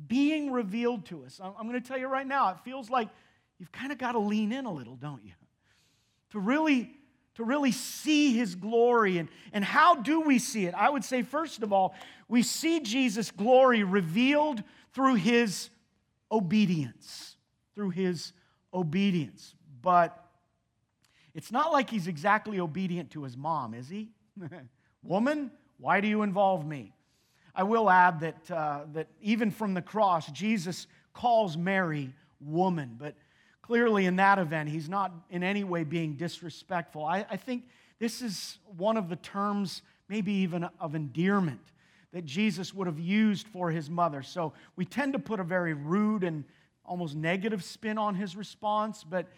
being 0.06 0.50
revealed 0.50 1.06
to 1.06 1.24
us. 1.24 1.40
I'm 1.42 1.68
going 1.68 1.80
to 1.80 1.86
tell 1.86 1.98
you 1.98 2.08
right 2.08 2.26
now, 2.26 2.50
it 2.50 2.58
feels 2.64 2.90
like 2.90 3.08
you've 3.62 3.70
kind 3.70 3.92
of 3.92 3.98
got 3.98 4.12
to 4.12 4.18
lean 4.18 4.50
in 4.50 4.66
a 4.66 4.72
little, 4.72 4.96
don't 4.96 5.24
you? 5.24 5.34
To 6.30 6.40
really, 6.40 6.90
to 7.36 7.44
really 7.44 7.70
see 7.70 8.36
his 8.36 8.56
glory. 8.56 9.18
And, 9.18 9.28
and 9.52 9.64
how 9.64 9.94
do 9.94 10.20
we 10.22 10.40
see 10.40 10.66
it? 10.66 10.74
I 10.74 10.90
would 10.90 11.04
say, 11.04 11.22
first 11.22 11.62
of 11.62 11.72
all, 11.72 11.94
we 12.26 12.42
see 12.42 12.80
Jesus' 12.80 13.30
glory 13.30 13.84
revealed 13.84 14.64
through 14.92 15.14
his 15.14 15.70
obedience. 16.32 17.36
Through 17.76 17.90
his 17.90 18.32
obedience. 18.74 19.54
But 19.80 20.20
it's 21.32 21.52
not 21.52 21.70
like 21.70 21.88
he's 21.88 22.08
exactly 22.08 22.58
obedient 22.58 23.12
to 23.12 23.22
his 23.22 23.36
mom, 23.36 23.74
is 23.74 23.88
he? 23.88 24.08
Woman, 25.04 25.52
why 25.78 26.00
do 26.00 26.08
you 26.08 26.22
involve 26.22 26.66
me? 26.66 26.94
I 27.54 27.62
will 27.62 27.88
add 27.88 28.18
that, 28.18 28.50
uh, 28.50 28.80
that 28.94 29.06
even 29.20 29.52
from 29.52 29.74
the 29.74 29.82
cross, 29.82 30.26
Jesus 30.32 30.88
calls 31.12 31.56
Mary 31.56 32.12
woman, 32.40 32.96
but 32.98 33.14
clearly 33.62 34.06
in 34.06 34.16
that 34.16 34.38
event, 34.38 34.68
he's 34.68 34.88
not 34.88 35.12
in 35.30 35.42
any 35.42 35.64
way 35.64 35.84
being 35.84 36.14
disrespectful. 36.14 37.04
I, 37.04 37.24
I 37.30 37.36
think 37.36 37.64
this 37.98 38.20
is 38.20 38.58
one 38.76 38.96
of 38.96 39.08
the 39.08 39.16
terms, 39.16 39.82
maybe 40.08 40.32
even 40.32 40.68
of 40.80 40.94
endearment, 40.94 41.60
that 42.12 42.26
Jesus 42.26 42.74
would 42.74 42.86
have 42.86 42.98
used 42.98 43.46
for 43.46 43.70
his 43.70 43.88
mother. 43.88 44.22
So 44.22 44.52
we 44.76 44.84
tend 44.84 45.12
to 45.14 45.18
put 45.18 45.40
a 45.40 45.44
very 45.44 45.72
rude 45.72 46.24
and 46.24 46.44
almost 46.84 47.14
negative 47.14 47.62
spin 47.62 47.96
on 47.96 48.14
his 48.14 48.36
response, 48.36 49.04
but 49.04 49.28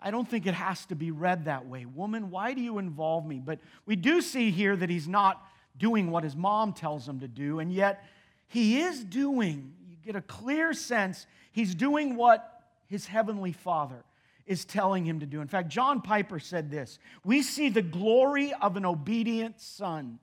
I 0.00 0.10
don't 0.10 0.28
think 0.28 0.46
it 0.46 0.54
has 0.54 0.86
to 0.86 0.94
be 0.94 1.10
read 1.10 1.44
that 1.44 1.66
way. 1.66 1.84
Woman, 1.84 2.30
why 2.30 2.54
do 2.54 2.60
you 2.60 2.78
involve 2.78 3.26
me? 3.26 3.40
But 3.44 3.58
we 3.86 3.96
do 3.96 4.20
see 4.20 4.50
here 4.50 4.76
that 4.76 4.88
he's 4.88 5.08
not 5.08 5.44
doing 5.76 6.10
what 6.10 6.24
his 6.24 6.36
mom 6.36 6.72
tells 6.72 7.08
him 7.08 7.20
to 7.20 7.28
do, 7.28 7.58
and 7.58 7.72
yet 7.72 8.04
he 8.48 8.80
is 8.80 9.02
doing, 9.02 9.72
you 9.88 9.96
get 10.04 10.16
a 10.16 10.22
clear 10.22 10.72
sense, 10.72 11.26
he's 11.50 11.74
doing 11.74 12.16
what 12.16 12.51
his 12.92 13.06
heavenly 13.06 13.52
Father 13.52 14.04
is 14.44 14.66
telling 14.66 15.06
him 15.06 15.20
to 15.20 15.26
do. 15.26 15.40
In 15.40 15.48
fact, 15.48 15.70
John 15.70 16.02
Piper 16.02 16.38
said 16.38 16.70
this 16.70 16.98
We 17.24 17.40
see 17.40 17.70
the 17.70 17.80
glory 17.80 18.52
of 18.60 18.76
an 18.76 18.84
obedient 18.84 19.58
son. 19.58 20.18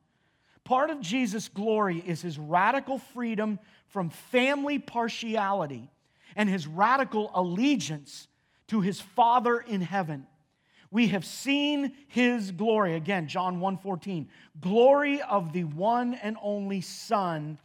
Part 0.63 0.91
of 0.91 1.01
Jesus' 1.01 1.49
glory 1.49 2.03
is 2.05 2.21
his 2.21 2.37
radical 2.37 2.99
freedom 2.99 3.57
from 3.87 4.11
family 4.11 4.77
partiality 4.77 5.89
and 6.35 6.47
his 6.47 6.67
radical 6.67 7.31
allegiance 7.33 8.27
to 8.67 8.81
his 8.81 9.01
Father 9.01 9.59
in 9.59 9.81
heaven. 9.81 10.27
We 10.91 11.07
have 11.07 11.25
seen 11.25 11.93
his 12.07 12.51
glory. 12.51 12.93
Again, 12.93 13.27
John 13.27 13.59
1:14. 13.59 14.27
Glory 14.61 15.23
of 15.23 15.53
the 15.53 15.63
one 15.63 16.13
and 16.13 16.37
only 16.39 16.81
Son 16.81 17.57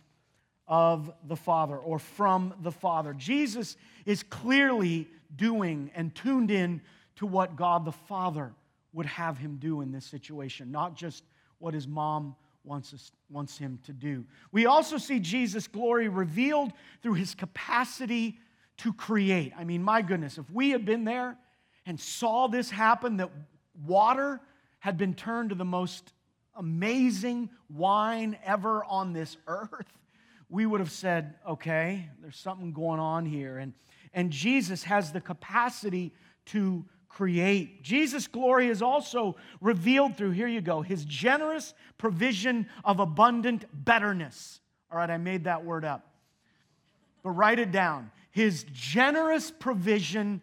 of 0.66 1.12
the 1.26 1.36
Father 1.36 1.76
or 1.76 1.98
from 1.98 2.54
the 2.62 2.72
Father. 2.72 3.12
Jesus 3.12 3.76
is 4.06 4.22
clearly 4.22 5.08
doing 5.36 5.90
and 5.94 6.14
tuned 6.14 6.50
in 6.50 6.80
to 7.16 7.26
what 7.26 7.56
God 7.56 7.84
the 7.84 7.92
Father 7.92 8.52
would 8.92 9.06
have 9.06 9.38
him 9.38 9.56
do 9.56 9.80
in 9.80 9.92
this 9.92 10.06
situation, 10.06 10.70
not 10.70 10.94
just 10.94 11.24
what 11.58 11.74
his 11.74 11.86
mom 11.86 12.34
wants, 12.64 12.94
us, 12.94 13.12
wants 13.30 13.58
him 13.58 13.78
to 13.84 13.92
do. 13.92 14.24
We 14.52 14.66
also 14.66 14.96
see 14.98 15.20
Jesus' 15.20 15.68
glory 15.68 16.08
revealed 16.08 16.72
through 17.02 17.14
his 17.14 17.34
capacity 17.34 18.38
to 18.78 18.92
create. 18.92 19.52
I 19.56 19.64
mean, 19.64 19.82
my 19.82 20.02
goodness, 20.02 20.38
if 20.38 20.50
we 20.50 20.70
had 20.70 20.84
been 20.84 21.04
there 21.04 21.36
and 21.86 22.00
saw 22.00 22.48
this 22.48 22.70
happen, 22.70 23.18
that 23.18 23.30
water 23.86 24.40
had 24.80 24.96
been 24.96 25.14
turned 25.14 25.50
to 25.50 25.54
the 25.54 25.64
most 25.64 26.12
amazing 26.56 27.50
wine 27.68 28.36
ever 28.44 28.84
on 28.84 29.12
this 29.12 29.36
earth, 29.46 29.92
we 30.54 30.66
would 30.66 30.78
have 30.78 30.92
said, 30.92 31.34
okay, 31.48 32.08
there's 32.22 32.38
something 32.38 32.72
going 32.72 33.00
on 33.00 33.26
here. 33.26 33.58
And, 33.58 33.72
and 34.12 34.30
Jesus 34.30 34.84
has 34.84 35.10
the 35.10 35.20
capacity 35.20 36.14
to 36.46 36.84
create. 37.08 37.82
Jesus' 37.82 38.28
glory 38.28 38.68
is 38.68 38.80
also 38.80 39.34
revealed 39.60 40.16
through, 40.16 40.30
here 40.30 40.46
you 40.46 40.60
go, 40.60 40.80
his 40.80 41.04
generous 41.04 41.74
provision 41.98 42.68
of 42.84 43.00
abundant 43.00 43.64
betterness. 43.72 44.60
All 44.92 44.98
right, 44.98 45.10
I 45.10 45.16
made 45.16 45.42
that 45.44 45.64
word 45.64 45.84
up. 45.84 46.08
But 47.24 47.30
write 47.30 47.58
it 47.58 47.72
down. 47.72 48.12
His 48.30 48.64
generous 48.72 49.50
provision 49.50 50.40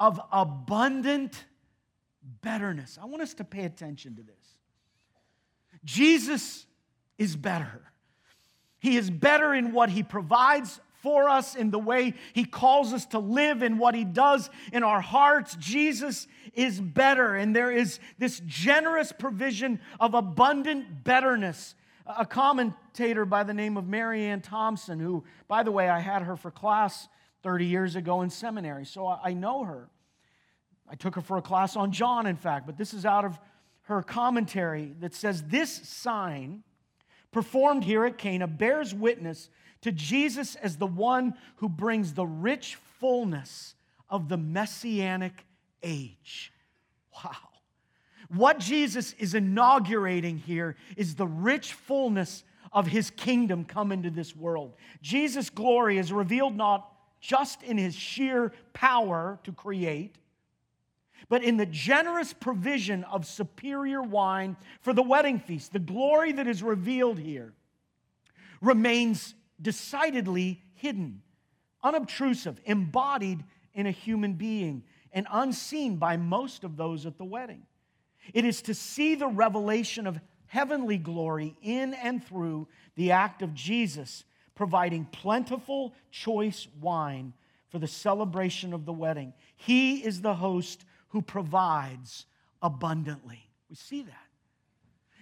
of 0.00 0.20
abundant 0.32 1.44
betterness. 2.40 2.98
I 3.00 3.04
want 3.04 3.22
us 3.22 3.34
to 3.34 3.44
pay 3.44 3.64
attention 3.64 4.16
to 4.16 4.22
this. 4.22 4.56
Jesus 5.84 6.66
is 7.16 7.36
better. 7.36 7.91
He 8.82 8.96
is 8.96 9.10
better 9.10 9.54
in 9.54 9.72
what 9.72 9.90
he 9.90 10.02
provides 10.02 10.80
for 11.02 11.28
us, 11.28 11.54
in 11.54 11.70
the 11.70 11.78
way 11.78 12.14
he 12.32 12.44
calls 12.44 12.92
us 12.92 13.06
to 13.06 13.20
live, 13.20 13.62
in 13.62 13.78
what 13.78 13.94
he 13.94 14.04
does 14.04 14.50
in 14.72 14.82
our 14.82 15.00
hearts. 15.00 15.56
Jesus 15.56 16.26
is 16.52 16.80
better, 16.80 17.36
and 17.36 17.54
there 17.54 17.70
is 17.70 18.00
this 18.18 18.42
generous 18.44 19.12
provision 19.12 19.80
of 20.00 20.14
abundant 20.14 21.04
betterness. 21.04 21.76
A 22.06 22.26
commentator 22.26 23.24
by 23.24 23.44
the 23.44 23.54
name 23.54 23.76
of 23.76 23.86
Marianne 23.86 24.40
Thompson, 24.40 24.98
who, 24.98 25.22
by 25.46 25.62
the 25.62 25.70
way, 25.70 25.88
I 25.88 26.00
had 26.00 26.22
her 26.22 26.36
for 26.36 26.50
class 26.50 27.08
30 27.44 27.66
years 27.66 27.94
ago 27.94 28.22
in 28.22 28.30
seminary, 28.30 28.84
so 28.84 29.06
I 29.06 29.32
know 29.32 29.62
her. 29.62 29.88
I 30.88 30.96
took 30.96 31.14
her 31.14 31.20
for 31.20 31.36
a 31.36 31.42
class 31.42 31.76
on 31.76 31.92
John, 31.92 32.26
in 32.26 32.36
fact, 32.36 32.66
but 32.66 32.76
this 32.76 32.92
is 32.92 33.06
out 33.06 33.24
of 33.24 33.38
her 33.82 34.02
commentary 34.02 34.94
that 34.98 35.14
says 35.14 35.44
this 35.44 35.70
sign 35.70 36.64
performed 37.32 37.84
here 37.84 38.04
at 38.04 38.18
Cana 38.18 38.46
bears 38.46 38.94
witness 38.94 39.48
to 39.80 39.90
Jesus 39.90 40.54
as 40.56 40.76
the 40.76 40.86
one 40.86 41.34
who 41.56 41.68
brings 41.68 42.14
the 42.14 42.26
rich 42.26 42.76
fullness 43.00 43.74
of 44.08 44.28
the 44.28 44.36
messianic 44.36 45.44
age. 45.82 46.52
Wow. 47.24 47.36
What 48.28 48.58
Jesus 48.58 49.14
is 49.18 49.34
inaugurating 49.34 50.38
here 50.38 50.76
is 50.96 51.16
the 51.16 51.26
rich 51.26 51.72
fullness 51.72 52.44
of 52.72 52.86
his 52.86 53.10
kingdom 53.10 53.64
come 53.64 53.92
into 53.92 54.10
this 54.10 54.34
world. 54.34 54.74
Jesus' 55.02 55.50
glory 55.50 55.98
is 55.98 56.12
revealed 56.12 56.56
not 56.56 56.88
just 57.20 57.62
in 57.62 57.76
his 57.76 57.94
sheer 57.94 58.52
power 58.72 59.38
to 59.44 59.52
create, 59.52 60.16
but 61.28 61.42
in 61.42 61.56
the 61.56 61.66
generous 61.66 62.32
provision 62.32 63.04
of 63.04 63.26
superior 63.26 64.02
wine 64.02 64.56
for 64.80 64.92
the 64.92 65.02
wedding 65.02 65.38
feast. 65.38 65.72
The 65.72 65.78
glory 65.78 66.32
that 66.32 66.46
is 66.46 66.62
revealed 66.62 67.18
here 67.18 67.52
remains 68.60 69.34
decidedly 69.60 70.62
hidden, 70.74 71.22
unobtrusive, 71.82 72.60
embodied 72.64 73.44
in 73.74 73.86
a 73.86 73.90
human 73.90 74.34
being, 74.34 74.82
and 75.12 75.26
unseen 75.30 75.96
by 75.96 76.16
most 76.16 76.64
of 76.64 76.76
those 76.76 77.06
at 77.06 77.18
the 77.18 77.24
wedding. 77.24 77.62
It 78.32 78.44
is 78.44 78.62
to 78.62 78.74
see 78.74 79.14
the 79.14 79.28
revelation 79.28 80.06
of 80.06 80.20
heavenly 80.46 80.98
glory 80.98 81.56
in 81.62 81.94
and 81.94 82.24
through 82.24 82.68
the 82.94 83.12
act 83.12 83.42
of 83.42 83.54
Jesus 83.54 84.24
providing 84.54 85.06
plentiful, 85.06 85.94
choice 86.10 86.68
wine 86.80 87.32
for 87.70 87.78
the 87.78 87.86
celebration 87.86 88.74
of 88.74 88.84
the 88.84 88.92
wedding. 88.92 89.32
He 89.56 90.04
is 90.04 90.20
the 90.20 90.34
host 90.34 90.84
who 91.12 91.22
provides 91.22 92.26
abundantly. 92.60 93.48
We 93.68 93.76
see 93.76 94.02
that. 94.02 94.16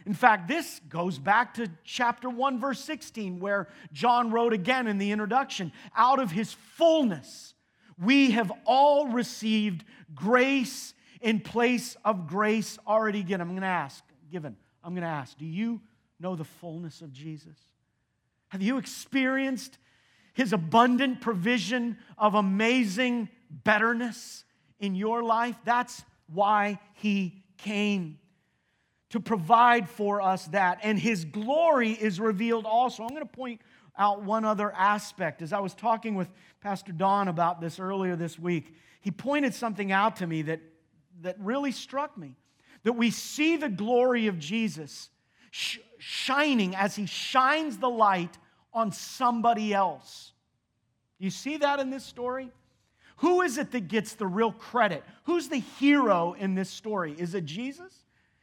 In 0.06 0.14
fact, 0.14 0.48
this 0.48 0.80
goes 0.88 1.18
back 1.18 1.54
to 1.54 1.68
chapter 1.84 2.30
1, 2.30 2.58
verse 2.58 2.82
16, 2.82 3.38
where 3.38 3.68
John 3.92 4.30
wrote 4.30 4.52
again 4.52 4.86
in 4.86 4.98
the 4.98 5.12
introduction 5.12 5.72
out 5.94 6.18
of 6.18 6.30
his 6.30 6.52
fullness, 6.52 7.54
we 8.02 8.30
have 8.30 8.50
all 8.64 9.08
received 9.08 9.84
grace 10.14 10.94
in 11.20 11.40
place 11.40 11.96
of 12.04 12.28
grace 12.28 12.78
already 12.86 13.22
given. 13.22 13.42
I'm 13.42 13.48
going 13.48 13.60
to 13.60 13.66
ask, 13.66 14.02
given. 14.32 14.56
I'm 14.82 14.94
going 14.94 15.02
to 15.02 15.08
ask, 15.08 15.36
do 15.36 15.44
you 15.44 15.80
know 16.18 16.34
the 16.34 16.44
fullness 16.44 17.02
of 17.02 17.12
Jesus? 17.12 17.58
Have 18.48 18.62
you 18.62 18.78
experienced 18.78 19.76
his 20.32 20.52
abundant 20.52 21.20
provision 21.20 21.98
of 22.16 22.34
amazing 22.34 23.28
betterness 23.50 24.44
in 24.80 24.94
your 24.94 25.22
life? 25.22 25.56
That's 25.64 26.02
why 26.32 26.80
he 26.94 27.44
came 27.58 28.18
to 29.10 29.20
provide 29.20 29.88
for 29.88 30.20
us 30.20 30.46
that. 30.48 30.80
And 30.82 30.98
his 30.98 31.24
glory 31.24 31.92
is 31.92 32.18
revealed 32.18 32.64
also. 32.64 33.02
I'm 33.02 33.10
going 33.10 33.22
to 33.22 33.26
point 33.26 33.60
out 33.98 34.22
one 34.22 34.44
other 34.44 34.72
aspect. 34.72 35.42
As 35.42 35.52
I 35.52 35.60
was 35.60 35.74
talking 35.74 36.14
with 36.14 36.28
Pastor 36.60 36.92
Don 36.92 37.28
about 37.28 37.60
this 37.60 37.78
earlier 37.78 38.16
this 38.16 38.38
week, 38.38 38.74
he 39.00 39.10
pointed 39.10 39.54
something 39.54 39.92
out 39.92 40.16
to 40.16 40.26
me 40.26 40.42
that, 40.42 40.60
that 41.22 41.36
really 41.38 41.72
struck 41.72 42.16
me. 42.16 42.36
That 42.84 42.94
we 42.94 43.10
see 43.10 43.56
the 43.56 43.68
glory 43.68 44.26
of 44.26 44.38
Jesus 44.38 45.10
sh- 45.50 45.78
shining 45.98 46.74
as 46.74 46.96
he 46.96 47.06
shines 47.06 47.78
the 47.78 47.90
light 47.90 48.38
on 48.72 48.92
somebody 48.92 49.74
else. 49.74 50.32
You 51.18 51.30
see 51.30 51.58
that 51.58 51.80
in 51.80 51.90
this 51.90 52.04
story? 52.04 52.50
Who 53.20 53.42
is 53.42 53.58
it 53.58 53.70
that 53.72 53.88
gets 53.88 54.14
the 54.14 54.26
real 54.26 54.50
credit? 54.50 55.04
Who's 55.24 55.48
the 55.48 55.58
hero 55.58 56.34
in 56.38 56.54
this 56.54 56.70
story? 56.70 57.14
Is 57.18 57.34
it 57.34 57.44
Jesus? 57.44 57.94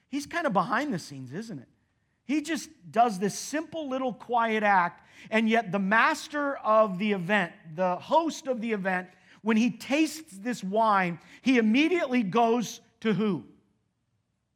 He's 0.08 0.28
kind 0.28 0.46
of 0.46 0.54
behind 0.54 0.94
the 0.94 1.00
scenes, 1.00 1.34
isn't 1.34 1.58
it? 1.58 1.68
He 2.26 2.42
just 2.42 2.70
does 2.92 3.18
this 3.18 3.38
simple 3.38 3.90
little 3.90 4.14
quiet 4.14 4.62
act, 4.62 5.02
and 5.32 5.50
yet 5.50 5.72
the 5.72 5.80
master 5.80 6.58
of 6.58 7.00
the 7.00 7.14
event, 7.14 7.54
the 7.76 7.96
host 7.96 8.48
of 8.48 8.62
the 8.62 8.72
event, 8.72 9.08
when 9.42 9.58
he 9.58 9.72
tastes 9.72 10.38
this 10.38 10.64
wine, 10.64 11.20
he 11.42 11.58
immediately 11.58 12.22
goes 12.22 12.82
to 13.00 13.14
who? 13.14 13.46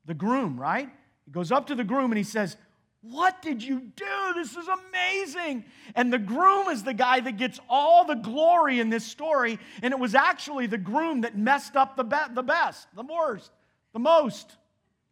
The 0.06 0.14
groom, 0.14 0.60
right? 0.60 0.90
He 1.26 1.32
goes 1.32 1.52
up 1.52 1.68
to 1.68 1.76
the 1.76 1.84
groom 1.84 2.12
and 2.12 2.18
he 2.18 2.24
says, 2.24 2.58
What 3.02 3.42
did 3.42 3.64
you 3.64 3.80
do? 3.80 4.34
This 4.36 4.56
is 4.56 4.68
amazing. 4.68 5.66
And 5.96 6.14
the 6.14 6.20
groom 6.20 6.70
is 6.70 6.84
the 6.84 6.94
guy 6.94 7.20
that 7.20 7.38
gets 7.38 7.60
all 7.68 8.06
the 8.06 8.16
glory 8.16 8.80
in 8.80 8.90
this 8.90 9.06
story, 9.06 9.58
and 9.82 9.92
it 9.92 10.00
was 10.00 10.14
actually 10.14 10.68
the 10.68 10.78
groom 10.78 11.22
that 11.22 11.36
messed 11.36 11.76
up 11.76 11.96
the, 11.96 12.04
be- 12.04 12.34
the 12.34 12.44
best, 12.44 12.88
the 12.96 13.04
worst, 13.04 13.52
the 13.94 14.00
most 14.00 14.56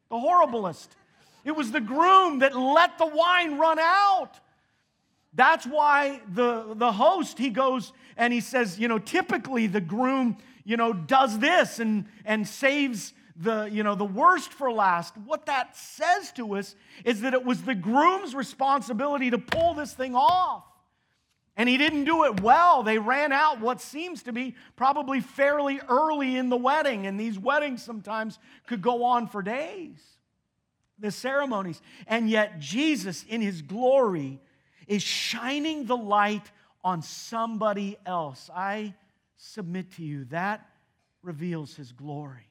the 0.10 0.16
horriblest. 0.16 0.88
It 1.46 1.52
was 1.52 1.72
the 1.72 1.82
groom 1.82 2.40
that 2.40 2.56
let 2.56 2.98
the 2.98 3.06
wine 3.06 3.58
run 3.58 3.80
out. 3.80 4.40
That's 5.34 5.66
why 5.66 6.22
the, 6.34 6.74
the 6.76 6.92
host, 6.92 7.38
he 7.38 7.50
goes 7.50 7.94
and 8.18 8.34
he 8.34 8.42
says, 8.42 8.80
you 8.80 8.88
know, 8.88 9.00
typically 9.00 9.68
the 9.68 9.82
groom, 9.82 10.38
you 10.66 10.76
know, 10.76 10.92
does 10.92 11.40
this 11.40 11.80
and, 11.80 12.06
and 12.26 12.48
saves 12.48 13.14
the, 13.40 13.70
you 13.72 13.84
know, 13.84 13.96
the 13.96 14.06
worst 14.06 14.52
for 14.52 14.72
last. 14.72 15.16
What 15.26 15.46
that 15.46 15.76
says 15.76 16.32
to 16.34 16.56
us 16.56 16.76
is 17.06 17.22
that 17.22 17.34
it 17.34 17.44
was 17.44 17.62
the 17.62 17.76
groom's 17.76 18.36
responsibility 18.36 19.32
to 19.32 19.38
pull 19.38 19.74
this 19.74 19.94
thing 19.94 20.14
off. 20.14 20.66
And 21.56 21.68
he 21.68 21.78
didn't 21.78 22.06
do 22.06 22.26
it 22.26 22.42
well. 22.42 22.84
They 22.84 23.00
ran 23.00 23.34
out 23.34 23.60
what 23.60 23.82
seems 23.82 24.24
to 24.24 24.32
be 24.32 24.56
probably 24.76 25.20
fairly 25.20 25.80
early 25.90 26.38
in 26.38 26.50
the 26.50 26.58
wedding. 26.58 27.06
And 27.06 27.20
these 27.20 27.38
weddings 27.38 27.84
sometimes 27.84 28.40
could 28.68 28.82
go 28.82 29.04
on 29.04 29.28
for 29.28 29.42
days, 29.42 30.02
the 31.00 31.12
ceremonies. 31.12 31.82
And 32.08 32.30
yet, 32.30 32.60
Jesus, 32.60 33.26
in 33.28 33.42
his 33.42 33.62
glory, 33.62 34.40
is 34.88 35.04
shining 35.04 35.86
the 35.86 35.98
light 35.98 36.50
on 36.84 37.02
somebody 37.02 37.98
else. 38.06 38.50
I 38.54 38.94
submit 39.38 39.92
to 39.94 40.04
you 40.04 40.26
that 40.26 40.66
reveals 41.22 41.76
his 41.76 41.92
glory, 41.92 42.49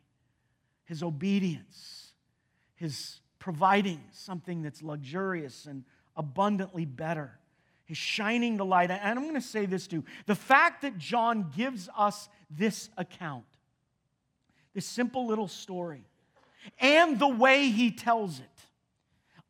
his 0.89 1.03
obedience, 1.03 2.13
his 2.75 3.21
providing 3.39 4.03
something 4.13 4.63
that's 4.63 4.83
luxurious 4.83 5.67
and 5.67 5.85
abundantly 6.17 6.85
better 6.85 7.39
his 7.89 7.97
shining 7.97 8.59
the 8.59 8.67
light. 8.67 8.91
And 8.91 9.19
I'm 9.19 9.25
going 9.25 9.35
to 9.35 9.41
say 9.41 9.65
this 9.65 9.87
too 9.87 10.05
the 10.27 10.35
fact 10.35 10.83
that 10.83 10.99
John 10.99 11.51
gives 11.57 11.89
us 11.97 12.29
this 12.51 12.91
account, 12.97 13.47
this 14.75 14.85
simple 14.87 15.27
little 15.27 15.49
story, 15.49 16.05
and 16.79 17.19
the 17.19 17.29
way 17.29 17.71
he 17.71 17.91
tells 17.91 18.41
it, 18.41 18.45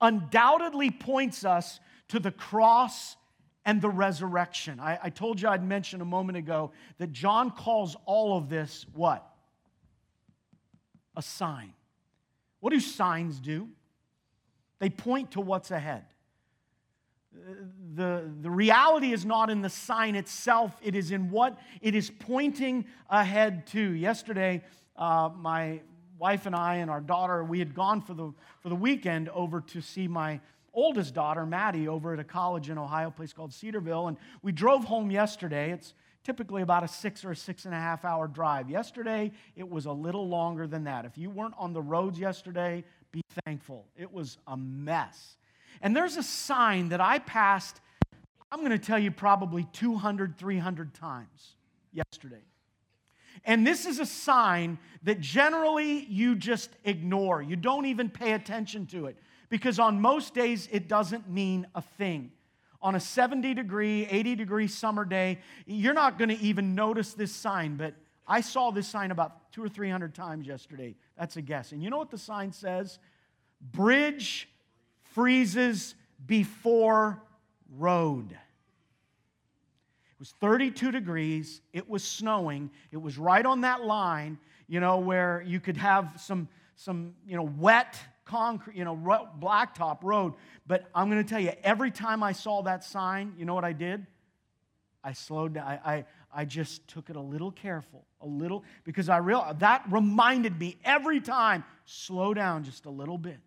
undoubtedly 0.00 0.90
points 0.92 1.44
us 1.44 1.80
to 2.08 2.20
the 2.20 2.30
cross 2.30 3.16
and 3.64 3.82
the 3.82 3.90
resurrection. 3.90 4.78
I, 4.78 4.98
I 5.02 5.10
told 5.10 5.40
you 5.40 5.48
I'd 5.48 5.66
mention 5.66 6.00
a 6.00 6.06
moment 6.06 6.38
ago 6.38 6.70
that 6.98 7.12
John 7.12 7.50
calls 7.50 7.96
all 8.06 8.38
of 8.38 8.48
this 8.48 8.86
what? 8.94 9.28
A 11.18 11.22
sign. 11.22 11.72
What 12.60 12.72
do 12.72 12.78
signs 12.78 13.40
do? 13.40 13.68
They 14.78 14.88
point 14.88 15.32
to 15.32 15.40
what's 15.40 15.72
ahead. 15.72 16.04
The, 17.94 18.30
the 18.40 18.50
reality 18.50 19.12
is 19.12 19.26
not 19.26 19.50
in 19.50 19.60
the 19.60 19.68
sign 19.68 20.14
itself, 20.14 20.78
it 20.80 20.94
is 20.94 21.10
in 21.10 21.30
what 21.30 21.58
it 21.82 21.96
is 21.96 22.08
pointing 22.08 22.86
ahead 23.10 23.66
to. 23.68 23.80
Yesterday, 23.80 24.62
uh, 24.96 25.30
my 25.36 25.80
wife 26.18 26.46
and 26.46 26.54
I 26.54 26.76
and 26.76 26.90
our 26.90 27.00
daughter, 27.00 27.42
we 27.42 27.58
had 27.58 27.74
gone 27.74 28.00
for 28.00 28.14
the, 28.14 28.32
for 28.60 28.68
the 28.68 28.76
weekend 28.76 29.28
over 29.30 29.60
to 29.60 29.80
see 29.80 30.06
my 30.06 30.40
oldest 30.72 31.14
daughter, 31.14 31.44
Maddie, 31.44 31.88
over 31.88 32.12
at 32.12 32.20
a 32.20 32.24
college 32.24 32.70
in 32.70 32.78
Ohio, 32.78 33.08
a 33.08 33.10
place 33.10 33.32
called 33.32 33.52
Cedarville. 33.52 34.06
And 34.06 34.16
we 34.42 34.52
drove 34.52 34.84
home 34.84 35.10
yesterday. 35.10 35.72
It's 35.72 35.94
typically 36.24 36.62
about 36.62 36.84
a 36.84 36.88
six 36.88 37.24
or 37.24 37.30
a 37.30 37.36
six 37.36 37.64
and 37.64 37.74
a 37.74 37.78
half 37.78 38.04
hour 38.04 38.28
drive. 38.28 38.68
Yesterday, 38.70 39.32
it 39.56 39.68
was 39.68 39.86
a 39.86 39.92
little 39.92 40.28
longer 40.28 40.66
than 40.66 40.84
that. 40.84 41.04
If 41.04 41.16
you 41.16 41.30
weren't 41.30 41.54
on 41.58 41.72
the 41.72 41.82
roads 41.82 42.18
yesterday, 42.18 42.84
be 43.12 43.22
thankful. 43.44 43.86
It 43.96 44.12
was 44.12 44.38
a 44.46 44.56
mess. 44.56 45.36
And 45.80 45.94
there's 45.96 46.16
a 46.16 46.22
sign 46.22 46.90
that 46.90 47.00
I 47.00 47.18
passed, 47.18 47.80
I'm 48.50 48.60
going 48.60 48.72
to 48.72 48.78
tell 48.78 48.98
you 48.98 49.10
probably 49.10 49.66
200, 49.72 50.38
300 50.38 50.94
times 50.94 51.54
yesterday. 51.92 52.42
And 53.44 53.66
this 53.66 53.86
is 53.86 53.98
a 54.00 54.06
sign 54.06 54.78
that 55.04 55.20
generally 55.20 56.04
you 56.04 56.34
just 56.34 56.70
ignore. 56.84 57.40
You 57.40 57.56
don't 57.56 57.86
even 57.86 58.10
pay 58.10 58.32
attention 58.32 58.86
to 58.86 59.06
it 59.06 59.16
because 59.48 59.78
on 59.78 60.00
most 60.00 60.34
days 60.34 60.68
it 60.72 60.88
doesn't 60.88 61.30
mean 61.30 61.66
a 61.74 61.82
thing. 61.82 62.32
On 62.80 62.94
a 62.94 63.00
70 63.00 63.54
degree, 63.54 64.06
80 64.06 64.36
degree 64.36 64.68
summer 64.68 65.04
day, 65.04 65.38
you're 65.66 65.94
not 65.94 66.18
going 66.18 66.28
to 66.28 66.38
even 66.38 66.74
notice 66.74 67.14
this 67.14 67.32
sign, 67.32 67.76
but 67.76 67.94
I 68.26 68.40
saw 68.40 68.70
this 68.70 68.86
sign 68.86 69.10
about 69.10 69.50
two 69.52 69.64
or 69.64 69.68
300 69.68 70.14
times 70.14 70.46
yesterday. 70.46 70.94
That's 71.16 71.36
a 71.36 71.42
guess. 71.42 71.72
And 71.72 71.82
you 71.82 71.90
know 71.90 71.98
what 71.98 72.10
the 72.10 72.18
sign 72.18 72.52
says? 72.52 72.98
Bridge 73.60 74.48
freezes 75.14 75.94
before 76.26 77.22
road. 77.76 78.30
It 80.18 80.20
was 80.20 80.34
32 80.40 80.90
degrees. 80.90 81.60
It 81.72 81.88
was 81.88 82.04
snowing. 82.04 82.70
It 82.92 82.98
was 82.98 83.18
right 83.18 83.44
on 83.44 83.62
that 83.62 83.84
line, 83.84 84.38
you 84.68 84.80
know, 84.80 84.98
where 84.98 85.42
you 85.46 85.58
could 85.60 85.76
have 85.76 86.20
some, 86.20 86.48
some 86.76 87.14
you 87.26 87.36
know, 87.36 87.44
wet 87.58 87.98
concrete, 88.28 88.76
you 88.76 88.84
know, 88.84 88.96
blacktop 89.40 90.04
road. 90.04 90.34
But 90.66 90.84
I'm 90.94 91.10
going 91.10 91.22
to 91.22 91.28
tell 91.28 91.40
you, 91.40 91.52
every 91.64 91.90
time 91.90 92.22
I 92.22 92.32
saw 92.32 92.62
that 92.62 92.84
sign, 92.84 93.34
you 93.36 93.44
know 93.44 93.54
what 93.54 93.64
I 93.64 93.72
did? 93.72 94.06
I 95.02 95.12
slowed 95.14 95.54
down. 95.54 95.66
I, 95.66 95.80
I, 95.84 96.04
I 96.32 96.44
just 96.44 96.86
took 96.86 97.08
it 97.08 97.16
a 97.16 97.20
little 97.20 97.50
careful, 97.50 98.04
a 98.20 98.26
little, 98.26 98.64
because 98.84 99.08
I 99.08 99.16
realized 99.16 99.60
that 99.60 99.84
reminded 99.90 100.58
me 100.58 100.76
every 100.84 101.20
time 101.20 101.64
slow 101.86 102.34
down 102.34 102.64
just 102.64 102.84
a 102.84 102.90
little 102.90 103.18
bit. 103.18 103.38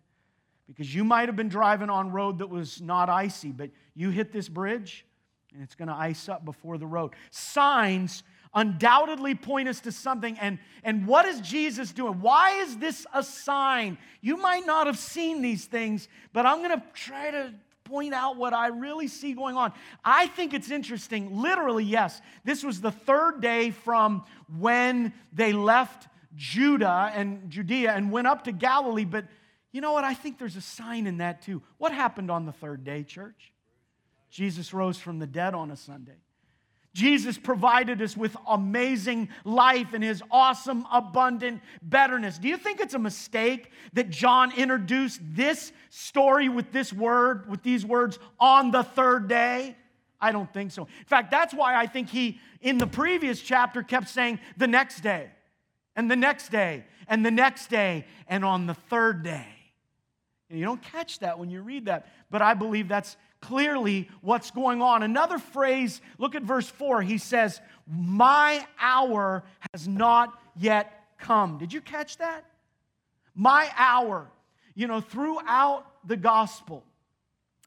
Because 0.66 0.94
you 0.94 1.04
might 1.04 1.28
have 1.28 1.36
been 1.36 1.48
driving 1.48 1.90
on 1.90 2.10
road 2.10 2.38
that 2.38 2.48
was 2.48 2.80
not 2.80 3.08
icy, 3.08 3.52
but 3.52 3.70
you 3.94 4.10
hit 4.10 4.32
this 4.32 4.48
bridge, 4.48 5.04
and 5.52 5.62
it's 5.62 5.74
going 5.74 5.88
to 5.88 5.94
ice 5.94 6.28
up 6.28 6.44
before 6.44 6.78
the 6.78 6.86
road. 6.86 7.12
Signs 7.30 8.22
undoubtedly 8.54 9.34
point 9.34 9.68
us 9.68 9.80
to 9.80 9.92
something. 9.92 10.38
And, 10.38 10.58
and 10.84 11.06
what 11.06 11.26
is 11.26 11.40
Jesus 11.40 11.92
doing? 11.92 12.20
Why 12.20 12.60
is 12.62 12.76
this 12.78 13.06
a 13.14 13.22
sign? 13.22 13.98
You 14.20 14.36
might 14.36 14.66
not 14.66 14.86
have 14.86 14.98
seen 14.98 15.42
these 15.42 15.64
things, 15.64 16.08
but 16.32 16.46
I'm 16.46 16.58
going 16.58 16.78
to 16.78 16.82
try 16.94 17.30
to 17.30 17.54
point 17.84 18.14
out 18.14 18.36
what 18.36 18.52
I 18.54 18.68
really 18.68 19.08
see 19.08 19.32
going 19.32 19.56
on. 19.56 19.72
I 20.04 20.26
think 20.28 20.54
it's 20.54 20.70
interesting. 20.70 21.40
Literally, 21.40 21.84
yes, 21.84 22.20
this 22.44 22.62
was 22.62 22.80
the 22.80 22.92
third 22.92 23.40
day 23.40 23.70
from 23.70 24.24
when 24.58 25.12
they 25.32 25.52
left 25.52 26.08
Judah 26.34 27.12
and 27.14 27.50
Judea 27.50 27.92
and 27.92 28.10
went 28.10 28.26
up 28.26 28.44
to 28.44 28.52
Galilee. 28.52 29.04
But 29.04 29.26
you 29.72 29.80
know 29.80 29.92
what? 29.92 30.04
I 30.04 30.14
think 30.14 30.38
there's 30.38 30.56
a 30.56 30.62
sign 30.62 31.06
in 31.06 31.18
that 31.18 31.42
too. 31.42 31.62
What 31.78 31.92
happened 31.92 32.30
on 32.30 32.46
the 32.46 32.52
third 32.52 32.84
day, 32.84 33.02
church? 33.02 33.52
Jesus 34.30 34.72
rose 34.72 34.98
from 34.98 35.18
the 35.18 35.26
dead 35.26 35.54
on 35.54 35.70
a 35.70 35.76
Sunday. 35.76 36.16
Jesus 36.94 37.38
provided 37.38 38.02
us 38.02 38.16
with 38.16 38.36
amazing 38.46 39.30
life 39.44 39.94
and 39.94 40.04
his 40.04 40.22
awesome, 40.30 40.86
abundant 40.92 41.62
betterness. 41.82 42.38
Do 42.38 42.48
you 42.48 42.58
think 42.58 42.80
it's 42.80 42.94
a 42.94 42.98
mistake 42.98 43.70
that 43.94 44.10
John 44.10 44.52
introduced 44.52 45.20
this 45.22 45.72
story 45.88 46.50
with 46.50 46.70
this 46.70 46.92
word, 46.92 47.48
with 47.48 47.62
these 47.62 47.86
words, 47.86 48.18
on 48.38 48.70
the 48.70 48.82
third 48.82 49.28
day? 49.28 49.74
I 50.20 50.32
don't 50.32 50.52
think 50.52 50.70
so. 50.70 50.82
In 50.82 51.06
fact, 51.06 51.30
that's 51.30 51.54
why 51.54 51.74
I 51.74 51.86
think 51.86 52.10
he, 52.10 52.38
in 52.60 52.76
the 52.78 52.86
previous 52.86 53.40
chapter, 53.40 53.82
kept 53.82 54.08
saying 54.08 54.38
the 54.58 54.68
next 54.68 55.00
day, 55.00 55.30
and 55.96 56.10
the 56.10 56.16
next 56.16 56.50
day, 56.50 56.84
and 57.08 57.24
the 57.24 57.30
next 57.30 57.68
day, 57.68 58.04
and 58.28 58.44
on 58.44 58.66
the 58.66 58.74
third 58.74 59.22
day. 59.22 59.46
And 60.50 60.58
you 60.58 60.66
don't 60.66 60.82
catch 60.82 61.20
that 61.20 61.38
when 61.38 61.48
you 61.48 61.62
read 61.62 61.86
that, 61.86 62.06
but 62.30 62.42
I 62.42 62.52
believe 62.52 62.86
that's 62.86 63.16
clearly 63.42 64.08
what's 64.22 64.50
going 64.50 64.80
on. 64.80 65.02
Another 65.02 65.38
phrase, 65.38 66.00
look 66.16 66.34
at 66.34 66.42
verse 66.42 66.68
4. 66.68 67.02
He 67.02 67.18
says, 67.18 67.60
My 67.86 68.66
hour 68.80 69.42
has 69.74 69.86
not 69.86 70.40
yet 70.56 71.04
come. 71.18 71.58
Did 71.58 71.72
you 71.72 71.82
catch 71.82 72.16
that? 72.18 72.46
My 73.34 73.68
hour. 73.76 74.30
You 74.74 74.86
know, 74.86 75.02
throughout 75.02 75.84
the 76.06 76.16
gospel, 76.16 76.82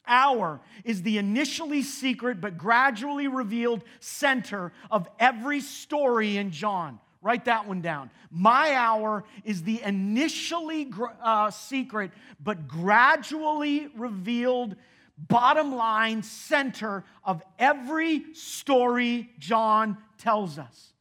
hour 0.08 0.60
is 0.84 1.02
the 1.02 1.18
initially 1.18 1.82
secret 1.82 2.40
but 2.40 2.58
gradually 2.58 3.28
revealed 3.28 3.84
center 4.00 4.72
of 4.90 5.08
every 5.20 5.60
story 5.60 6.36
in 6.36 6.50
John. 6.50 6.98
Write 7.22 7.46
that 7.46 7.66
one 7.66 7.80
down. 7.80 8.10
My 8.30 8.74
hour 8.74 9.24
is 9.44 9.62
the 9.62 9.82
initially 9.82 10.90
uh, 11.22 11.50
secret 11.50 12.12
but 12.42 12.68
gradually 12.68 13.88
revealed 13.96 14.76
bottom 15.16 15.74
line 15.74 16.22
center 16.22 17.04
of 17.24 17.42
every 17.58 18.34
story 18.34 19.30
John 19.38 19.98
tells 20.18 20.58
us. 20.58 20.92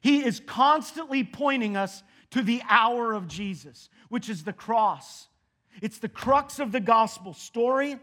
He 0.00 0.24
is 0.24 0.40
constantly 0.40 1.24
pointing 1.24 1.76
us 1.76 2.02
to 2.30 2.42
the 2.42 2.62
hour 2.68 3.14
of 3.14 3.26
Jesus, 3.26 3.88
which 4.08 4.28
is 4.28 4.44
the 4.44 4.52
cross. 4.52 5.28
It's 5.80 5.98
the 5.98 6.08
crux 6.08 6.58
of 6.58 6.72
the 6.72 6.80
gospel 6.80 7.32
story 7.32 7.96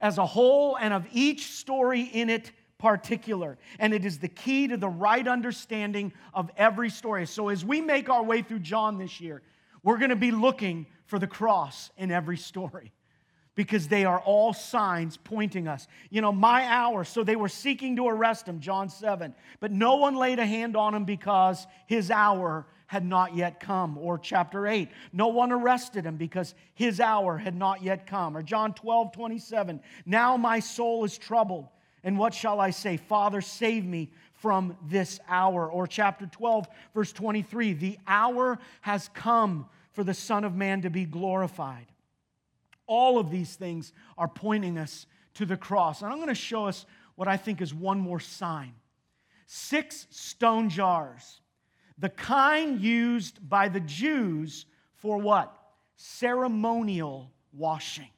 as 0.00 0.18
a 0.18 0.26
whole 0.26 0.76
and 0.76 0.94
of 0.94 1.06
each 1.12 1.46
story 1.46 2.02
in 2.02 2.30
it 2.30 2.52
particular. 2.78 3.58
And 3.78 3.92
it 3.92 4.04
is 4.04 4.18
the 4.18 4.28
key 4.28 4.68
to 4.68 4.76
the 4.76 4.88
right 4.88 5.26
understanding 5.26 6.12
of 6.32 6.50
every 6.56 6.90
story. 6.90 7.26
So 7.26 7.48
as 7.48 7.64
we 7.64 7.80
make 7.80 8.08
our 8.08 8.22
way 8.22 8.42
through 8.42 8.60
John 8.60 8.98
this 8.98 9.20
year, 9.20 9.42
we're 9.82 9.98
going 9.98 10.10
to 10.10 10.16
be 10.16 10.30
looking 10.30 10.86
for 11.06 11.18
the 11.18 11.26
cross 11.26 11.90
in 11.96 12.10
every 12.10 12.38
story 12.38 12.92
because 13.54 13.88
they 13.88 14.04
are 14.04 14.20
all 14.20 14.52
signs 14.52 15.16
pointing 15.16 15.68
us. 15.68 15.86
You 16.10 16.20
know, 16.20 16.32
my 16.32 16.64
hour. 16.64 17.04
So 17.04 17.22
they 17.22 17.36
were 17.36 17.48
seeking 17.48 17.96
to 17.96 18.08
arrest 18.08 18.46
him, 18.46 18.60
John 18.60 18.88
7. 18.88 19.34
But 19.60 19.72
no 19.72 19.96
one 19.96 20.16
laid 20.16 20.38
a 20.38 20.46
hand 20.46 20.76
on 20.76 20.94
him 20.94 21.04
because 21.04 21.66
his 21.86 22.10
hour 22.10 22.66
had 22.86 23.04
not 23.04 23.34
yet 23.34 23.60
come. 23.60 23.96
Or 23.98 24.18
chapter 24.18 24.66
8, 24.66 24.88
no 25.12 25.28
one 25.28 25.52
arrested 25.52 26.04
him 26.04 26.16
because 26.16 26.54
his 26.74 27.00
hour 27.00 27.36
had 27.36 27.54
not 27.54 27.82
yet 27.82 28.06
come. 28.06 28.36
Or 28.36 28.42
John 28.42 28.74
12, 28.74 29.12
27, 29.12 29.80
now 30.06 30.36
my 30.36 30.60
soul 30.60 31.04
is 31.04 31.16
troubled. 31.16 31.68
And 32.02 32.18
what 32.18 32.34
shall 32.34 32.60
I 32.60 32.70
say? 32.70 32.96
Father, 32.98 33.40
save 33.40 33.84
me 33.86 34.10
from 34.34 34.76
this 34.88 35.20
hour. 35.28 35.70
Or 35.70 35.86
chapter 35.86 36.26
12, 36.26 36.66
verse 36.92 37.12
23, 37.12 37.72
the 37.72 37.98
hour 38.06 38.58
has 38.82 39.08
come 39.14 39.66
for 39.92 40.04
the 40.04 40.12
Son 40.12 40.44
of 40.44 40.54
Man 40.54 40.82
to 40.82 40.90
be 40.90 41.04
glorified. 41.06 41.86
All 42.86 43.18
of 43.18 43.30
these 43.30 43.54
things 43.56 43.92
are 44.18 44.28
pointing 44.28 44.78
us 44.78 45.06
to 45.34 45.46
the 45.46 45.56
cross. 45.56 46.02
And 46.02 46.10
I'm 46.10 46.18
going 46.18 46.28
to 46.28 46.34
show 46.34 46.66
us 46.66 46.86
what 47.16 47.28
I 47.28 47.36
think 47.36 47.60
is 47.60 47.74
one 47.74 47.98
more 47.98 48.20
sign 48.20 48.74
six 49.46 50.06
stone 50.10 50.70
jars, 50.70 51.40
the 51.98 52.08
kind 52.08 52.80
used 52.80 53.46
by 53.48 53.68
the 53.68 53.80
Jews 53.80 54.66
for 54.96 55.18
what? 55.18 55.56
Ceremonial 55.96 57.30
washing. 57.52 58.08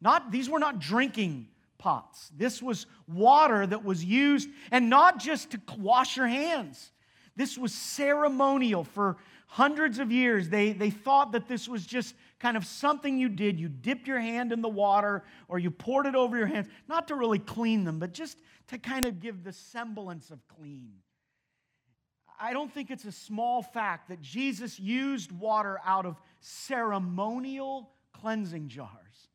Not, 0.00 0.30
these 0.30 0.48
were 0.48 0.58
not 0.58 0.78
drinking 0.78 1.48
pots. 1.78 2.30
This 2.36 2.60
was 2.60 2.86
water 3.06 3.66
that 3.66 3.84
was 3.84 4.04
used, 4.04 4.48
and 4.70 4.90
not 4.90 5.18
just 5.18 5.50
to 5.52 5.60
wash 5.78 6.16
your 6.16 6.26
hands. 6.26 6.92
This 7.36 7.56
was 7.56 7.72
ceremonial 7.72 8.84
for 8.84 9.16
hundreds 9.48 9.98
of 9.98 10.12
years. 10.12 10.48
They, 10.48 10.72
they 10.72 10.90
thought 10.90 11.32
that 11.32 11.48
this 11.48 11.68
was 11.68 11.84
just 11.84 12.14
kind 12.38 12.56
of 12.56 12.64
something 12.64 13.18
you 13.18 13.28
did. 13.28 13.58
You 13.58 13.68
dipped 13.68 14.06
your 14.06 14.20
hand 14.20 14.52
in 14.52 14.62
the 14.62 14.68
water 14.68 15.24
or 15.48 15.58
you 15.58 15.70
poured 15.70 16.06
it 16.06 16.14
over 16.14 16.36
your 16.36 16.46
hands, 16.46 16.68
not 16.86 17.08
to 17.08 17.16
really 17.16 17.38
clean 17.38 17.84
them, 17.84 17.98
but 17.98 18.12
just 18.12 18.38
to 18.68 18.78
kind 18.78 19.06
of 19.06 19.20
give 19.20 19.42
the 19.42 19.52
semblance 19.52 20.30
of 20.30 20.46
clean. 20.46 20.92
I 22.40 22.52
don't 22.52 22.72
think 22.72 22.90
it's 22.90 23.06
a 23.06 23.12
small 23.12 23.62
fact 23.62 24.10
that 24.10 24.20
Jesus 24.20 24.78
used 24.78 25.32
water 25.32 25.80
out 25.84 26.06
of 26.06 26.20
ceremonial 26.40 27.90
cleansing 28.12 28.68
jars 28.68 29.28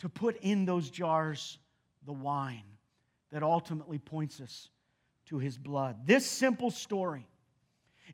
to 0.00 0.08
put 0.08 0.36
in 0.42 0.66
those 0.66 0.90
jars 0.90 1.58
the 2.04 2.12
wine 2.12 2.64
that 3.30 3.42
ultimately 3.42 3.98
points 3.98 4.40
us 4.40 4.68
to 5.26 5.38
his 5.38 5.56
blood. 5.56 6.06
This 6.06 6.26
simple 6.26 6.70
story 6.70 7.26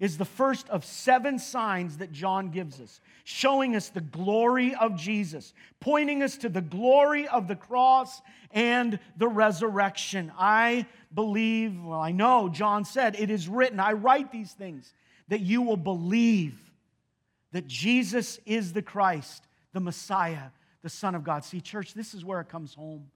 is 0.00 0.18
the 0.18 0.24
first 0.24 0.68
of 0.68 0.84
seven 0.84 1.38
signs 1.38 1.98
that 1.98 2.12
John 2.12 2.50
gives 2.50 2.80
us, 2.80 3.00
showing 3.24 3.76
us 3.76 3.88
the 3.88 4.00
glory 4.00 4.74
of 4.74 4.96
Jesus, 4.96 5.54
pointing 5.80 6.22
us 6.22 6.36
to 6.38 6.48
the 6.48 6.60
glory 6.60 7.28
of 7.28 7.48
the 7.48 7.56
cross 7.56 8.20
and 8.50 8.98
the 9.16 9.28
resurrection. 9.28 10.32
I 10.38 10.86
believe, 11.14 11.82
well, 11.82 12.00
I 12.00 12.12
know 12.12 12.48
John 12.48 12.84
said, 12.84 13.16
it 13.18 13.30
is 13.30 13.48
written, 13.48 13.80
I 13.80 13.92
write 13.92 14.32
these 14.32 14.52
things, 14.52 14.92
that 15.28 15.40
you 15.40 15.62
will 15.62 15.76
believe 15.76 16.58
that 17.52 17.66
Jesus 17.66 18.38
is 18.46 18.72
the 18.72 18.82
Christ, 18.82 19.46
the 19.72 19.80
Messiah, 19.80 20.50
the 20.82 20.88
Son 20.88 21.14
of 21.14 21.22
God. 21.22 21.44
See, 21.44 21.60
church, 21.60 21.94
this 21.94 22.14
is 22.14 22.24
where 22.24 22.40
it 22.40 22.48
comes 22.48 22.74
home. 22.74 23.10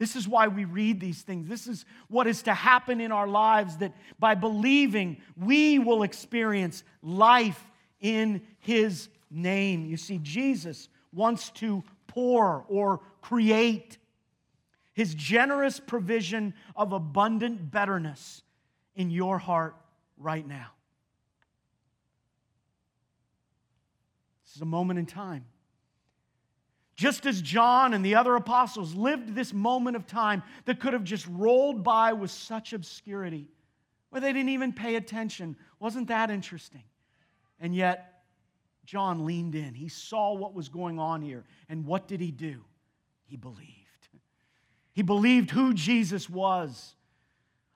This 0.00 0.16
is 0.16 0.26
why 0.26 0.48
we 0.48 0.64
read 0.64 0.98
these 0.98 1.20
things. 1.20 1.46
This 1.46 1.66
is 1.66 1.84
what 2.08 2.26
is 2.26 2.42
to 2.44 2.54
happen 2.54 3.02
in 3.02 3.12
our 3.12 3.28
lives 3.28 3.76
that 3.76 3.94
by 4.18 4.34
believing, 4.34 5.18
we 5.36 5.78
will 5.78 6.04
experience 6.04 6.82
life 7.02 7.62
in 8.00 8.40
His 8.60 9.10
name. 9.30 9.84
You 9.84 9.98
see, 9.98 10.18
Jesus 10.22 10.88
wants 11.12 11.50
to 11.50 11.84
pour 12.06 12.64
or 12.66 13.02
create 13.20 13.98
His 14.94 15.14
generous 15.14 15.78
provision 15.78 16.54
of 16.74 16.94
abundant 16.94 17.70
betterness 17.70 18.40
in 18.96 19.10
your 19.10 19.36
heart 19.36 19.76
right 20.16 20.48
now. 20.48 20.68
This 24.46 24.56
is 24.56 24.62
a 24.62 24.66
moment 24.66 24.98
in 24.98 25.04
time 25.04 25.44
just 27.00 27.24
as 27.24 27.40
John 27.40 27.94
and 27.94 28.04
the 28.04 28.14
other 28.14 28.36
apostles 28.36 28.94
lived 28.94 29.34
this 29.34 29.54
moment 29.54 29.96
of 29.96 30.06
time 30.06 30.42
that 30.66 30.80
could 30.80 30.92
have 30.92 31.02
just 31.02 31.26
rolled 31.28 31.82
by 31.82 32.12
with 32.12 32.30
such 32.30 32.74
obscurity, 32.74 33.48
where 34.10 34.20
they 34.20 34.34
didn't 34.34 34.50
even 34.50 34.74
pay 34.74 34.96
attention. 34.96 35.56
Wasn't 35.78 36.08
that 36.08 36.30
interesting? 36.30 36.82
And 37.58 37.74
yet, 37.74 38.24
John 38.84 39.24
leaned 39.24 39.54
in. 39.54 39.72
He 39.72 39.88
saw 39.88 40.34
what 40.34 40.52
was 40.52 40.68
going 40.68 40.98
on 40.98 41.22
here. 41.22 41.44
And 41.70 41.86
what 41.86 42.06
did 42.06 42.20
he 42.20 42.30
do? 42.30 42.60
He 43.24 43.38
believed. 43.38 44.08
He 44.92 45.00
believed 45.00 45.50
who 45.52 45.72
Jesus 45.72 46.28
was. 46.28 46.96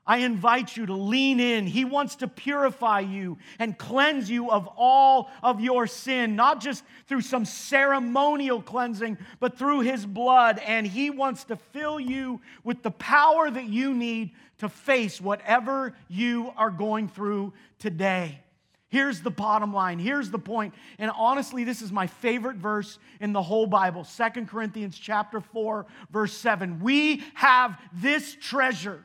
I 0.06 0.18
invite 0.18 0.76
you 0.76 0.86
to 0.86 0.94
lean 0.94 1.40
in. 1.40 1.66
He 1.66 1.84
wants 1.84 2.16
to 2.16 2.28
purify 2.28 3.00
you 3.00 3.38
and 3.58 3.78
cleanse 3.78 4.28
you 4.30 4.50
of 4.50 4.68
all 4.76 5.30
of 5.42 5.60
your 5.60 5.86
sin, 5.86 6.36
not 6.36 6.60
just 6.60 6.84
through 7.06 7.22
some 7.22 7.46
ceremonial 7.46 8.60
cleansing, 8.60 9.16
but 9.40 9.58
through 9.58 9.80
His 9.80 10.04
blood. 10.04 10.58
And 10.58 10.86
He 10.86 11.08
wants 11.08 11.44
to 11.44 11.56
fill 11.56 11.98
you 11.98 12.40
with 12.64 12.82
the 12.82 12.90
power 12.90 13.50
that 13.50 13.64
you 13.64 13.94
need 13.94 14.32
to 14.58 14.68
face 14.68 15.20
whatever 15.20 15.94
you 16.08 16.52
are 16.56 16.70
going 16.70 17.08
through 17.08 17.54
today. 17.78 18.40
Here's 18.90 19.22
the 19.22 19.30
bottom 19.30 19.72
line. 19.72 19.98
Here's 19.98 20.30
the 20.30 20.38
point. 20.38 20.74
And 20.98 21.10
honestly, 21.16 21.64
this 21.64 21.82
is 21.82 21.90
my 21.90 22.06
favorite 22.06 22.58
verse 22.58 22.98
in 23.20 23.32
the 23.32 23.42
whole 23.42 23.66
Bible. 23.66 24.04
Second 24.04 24.48
Corinthians 24.48 24.96
chapter 24.96 25.40
4, 25.40 25.86
verse 26.12 26.32
7. 26.34 26.78
We 26.80 27.24
have 27.34 27.80
this 27.92 28.36
treasure 28.40 29.02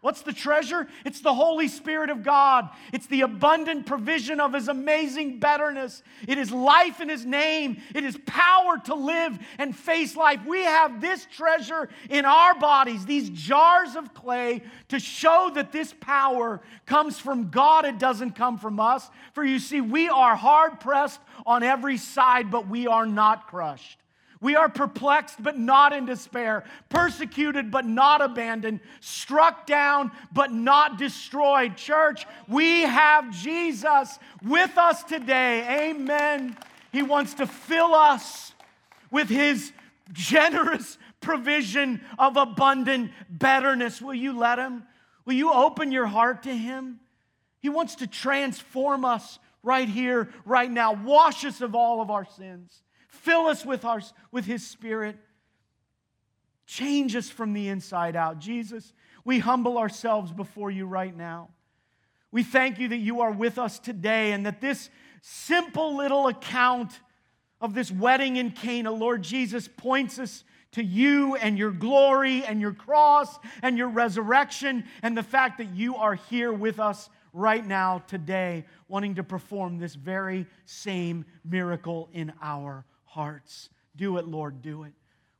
What's 0.00 0.22
the 0.22 0.32
treasure? 0.32 0.86
It's 1.04 1.22
the 1.22 1.34
Holy 1.34 1.66
Spirit 1.66 2.08
of 2.10 2.22
God. 2.22 2.68
It's 2.92 3.08
the 3.08 3.22
abundant 3.22 3.84
provision 3.84 4.38
of 4.38 4.52
His 4.52 4.68
amazing 4.68 5.40
betterness. 5.40 6.04
It 6.28 6.38
is 6.38 6.52
life 6.52 7.00
in 7.00 7.08
His 7.08 7.26
name. 7.26 7.82
It 7.96 8.04
is 8.04 8.16
power 8.24 8.78
to 8.84 8.94
live 8.94 9.36
and 9.58 9.74
face 9.74 10.14
life. 10.14 10.38
We 10.46 10.62
have 10.62 11.00
this 11.00 11.26
treasure 11.26 11.88
in 12.08 12.24
our 12.24 12.54
bodies, 12.54 13.06
these 13.06 13.28
jars 13.30 13.96
of 13.96 14.14
clay, 14.14 14.62
to 14.88 15.00
show 15.00 15.50
that 15.54 15.72
this 15.72 15.92
power 15.98 16.60
comes 16.86 17.18
from 17.18 17.50
God. 17.50 17.84
It 17.84 17.98
doesn't 17.98 18.36
come 18.36 18.56
from 18.58 18.78
us. 18.78 19.10
For 19.32 19.44
you 19.44 19.58
see, 19.58 19.80
we 19.80 20.08
are 20.08 20.36
hard 20.36 20.78
pressed 20.78 21.20
on 21.44 21.64
every 21.64 21.96
side, 21.96 22.52
but 22.52 22.68
we 22.68 22.86
are 22.86 23.06
not 23.06 23.48
crushed. 23.48 23.98
We 24.40 24.54
are 24.54 24.68
perplexed, 24.68 25.42
but 25.42 25.58
not 25.58 25.92
in 25.92 26.06
despair, 26.06 26.64
persecuted, 26.88 27.70
but 27.70 27.84
not 27.84 28.20
abandoned, 28.22 28.80
struck 29.00 29.66
down, 29.66 30.12
but 30.32 30.52
not 30.52 30.96
destroyed. 30.96 31.76
Church, 31.76 32.24
we 32.48 32.82
have 32.82 33.32
Jesus 33.32 34.18
with 34.44 34.78
us 34.78 35.02
today. 35.02 35.90
Amen. 35.90 36.56
He 36.92 37.02
wants 37.02 37.34
to 37.34 37.46
fill 37.46 37.94
us 37.94 38.52
with 39.10 39.28
His 39.28 39.72
generous 40.12 40.98
provision 41.20 42.00
of 42.18 42.36
abundant 42.36 43.10
betterness. 43.28 44.00
Will 44.00 44.14
you 44.14 44.38
let 44.38 44.58
Him? 44.58 44.84
Will 45.24 45.34
you 45.34 45.52
open 45.52 45.90
your 45.90 46.06
heart 46.06 46.44
to 46.44 46.56
Him? 46.56 47.00
He 47.60 47.68
wants 47.68 47.96
to 47.96 48.06
transform 48.06 49.04
us 49.04 49.40
right 49.64 49.88
here, 49.88 50.30
right 50.44 50.70
now, 50.70 50.92
wash 50.92 51.44
us 51.44 51.60
of 51.60 51.74
all 51.74 52.00
of 52.00 52.10
our 52.10 52.24
sins. 52.24 52.82
Fill 53.22 53.46
us 53.46 53.64
with, 53.64 53.84
our, 53.84 54.00
with 54.30 54.44
His 54.44 54.66
Spirit. 54.66 55.16
Change 56.66 57.16
us 57.16 57.30
from 57.30 57.52
the 57.52 57.68
inside 57.68 58.16
out. 58.16 58.38
Jesus, 58.38 58.92
we 59.24 59.38
humble 59.38 59.78
ourselves 59.78 60.32
before 60.32 60.70
you 60.70 60.86
right 60.86 61.16
now. 61.16 61.48
We 62.30 62.42
thank 62.42 62.78
you 62.78 62.88
that 62.88 62.98
you 62.98 63.22
are 63.22 63.32
with 63.32 63.58
us 63.58 63.78
today 63.78 64.32
and 64.32 64.44
that 64.46 64.60
this 64.60 64.90
simple 65.22 65.96
little 65.96 66.28
account 66.28 67.00
of 67.60 67.74
this 67.74 67.90
wedding 67.90 68.36
in 68.36 68.50
Cana, 68.50 68.92
Lord 68.92 69.22
Jesus, 69.22 69.66
points 69.66 70.18
us 70.18 70.44
to 70.72 70.84
you 70.84 71.34
and 71.36 71.58
your 71.58 71.70
glory 71.70 72.44
and 72.44 72.60
your 72.60 72.74
cross 72.74 73.38
and 73.62 73.78
your 73.78 73.88
resurrection 73.88 74.84
and 75.02 75.16
the 75.16 75.22
fact 75.22 75.58
that 75.58 75.74
you 75.74 75.96
are 75.96 76.14
here 76.14 76.52
with 76.52 76.78
us 76.78 77.08
right 77.32 77.66
now, 77.66 78.02
today, 78.06 78.64
wanting 78.88 79.14
to 79.16 79.24
perform 79.24 79.78
this 79.78 79.94
very 79.94 80.46
same 80.66 81.24
miracle 81.44 82.08
in 82.12 82.32
our 82.42 82.84
hearts. 83.08 83.70
Do 83.96 84.18
it, 84.18 84.26
Lord, 84.26 84.62
do 84.62 84.84
it. 84.84 84.92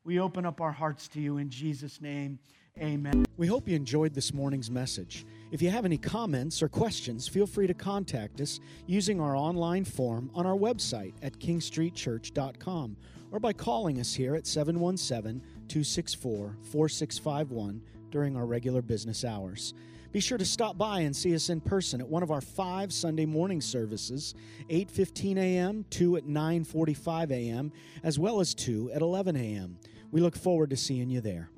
We 0.05 0.21
open 0.21 0.47
up 0.47 0.61
our 0.61 0.73
hearts 0.73 1.07
to 1.09 1.21
you 1.21 1.39
in 1.39 1.51
Jesus' 1.51 2.01
name. 2.01 2.39
Amen. 2.81 3.27
We 3.37 3.47
hope 3.47 3.69
you 3.69 3.77
enjoyed 3.77 4.15
this 4.15 4.33
morning's 4.33 4.71
message. 4.71 5.27
If 5.51 5.61
you 5.61 5.71
have 5.71 5.85
any 5.85 5.99
comments 5.99 6.63
or 6.63 6.69
questions, 6.69 7.29
feel 7.29 7.47
free 7.47 7.67
to 7.67 7.75
contact 7.75 8.41
us 8.41 8.61
using 8.87 9.21
our 9.21 9.37
online 9.37 9.85
form 9.85 10.31
on 10.35 10.47
our 10.47 10.57
website 10.57 11.15
at 11.23 11.39
kingstreetchurch.com 11.39 12.97
or 13.31 13.41
by 13.41 13.53
calling 13.53 14.01
us 14.01 14.15
here 14.15 14.35
at 14.35 14.47
717 14.47 15.41
264 15.69 16.57
4651 16.63 17.83
during 18.11 18.37
our 18.37 18.47
regular 18.47 18.81
business 18.81 19.25
hours. 19.25 19.75
Be 20.11 20.21
sure 20.21 20.39
to 20.39 20.45
stop 20.45 20.79
by 20.79 21.01
and 21.01 21.15
see 21.15 21.35
us 21.35 21.51
in 21.51 21.61
person 21.61 22.01
at 22.01 22.09
one 22.09 22.23
of 22.23 22.31
our 22.31 22.41
five 22.41 22.93
Sunday 22.93 23.27
morning 23.27 23.61
services, 23.61 24.35
8:15 24.71 25.37
a.m., 25.37 25.85
2 25.91 26.17
at 26.17 26.25
9:45 26.25 27.31
a.m., 27.31 27.73
as 28.03 28.19
well 28.19 28.41
as 28.41 28.55
2 28.55 28.91
at 28.93 29.03
11 29.03 29.37
a.m. 29.37 29.79
We 30.11 30.23
look 30.23 30.37
forward 30.37 30.71
to 30.71 30.77
seeing 30.77 31.11
you 31.11 31.21
there. 31.21 31.51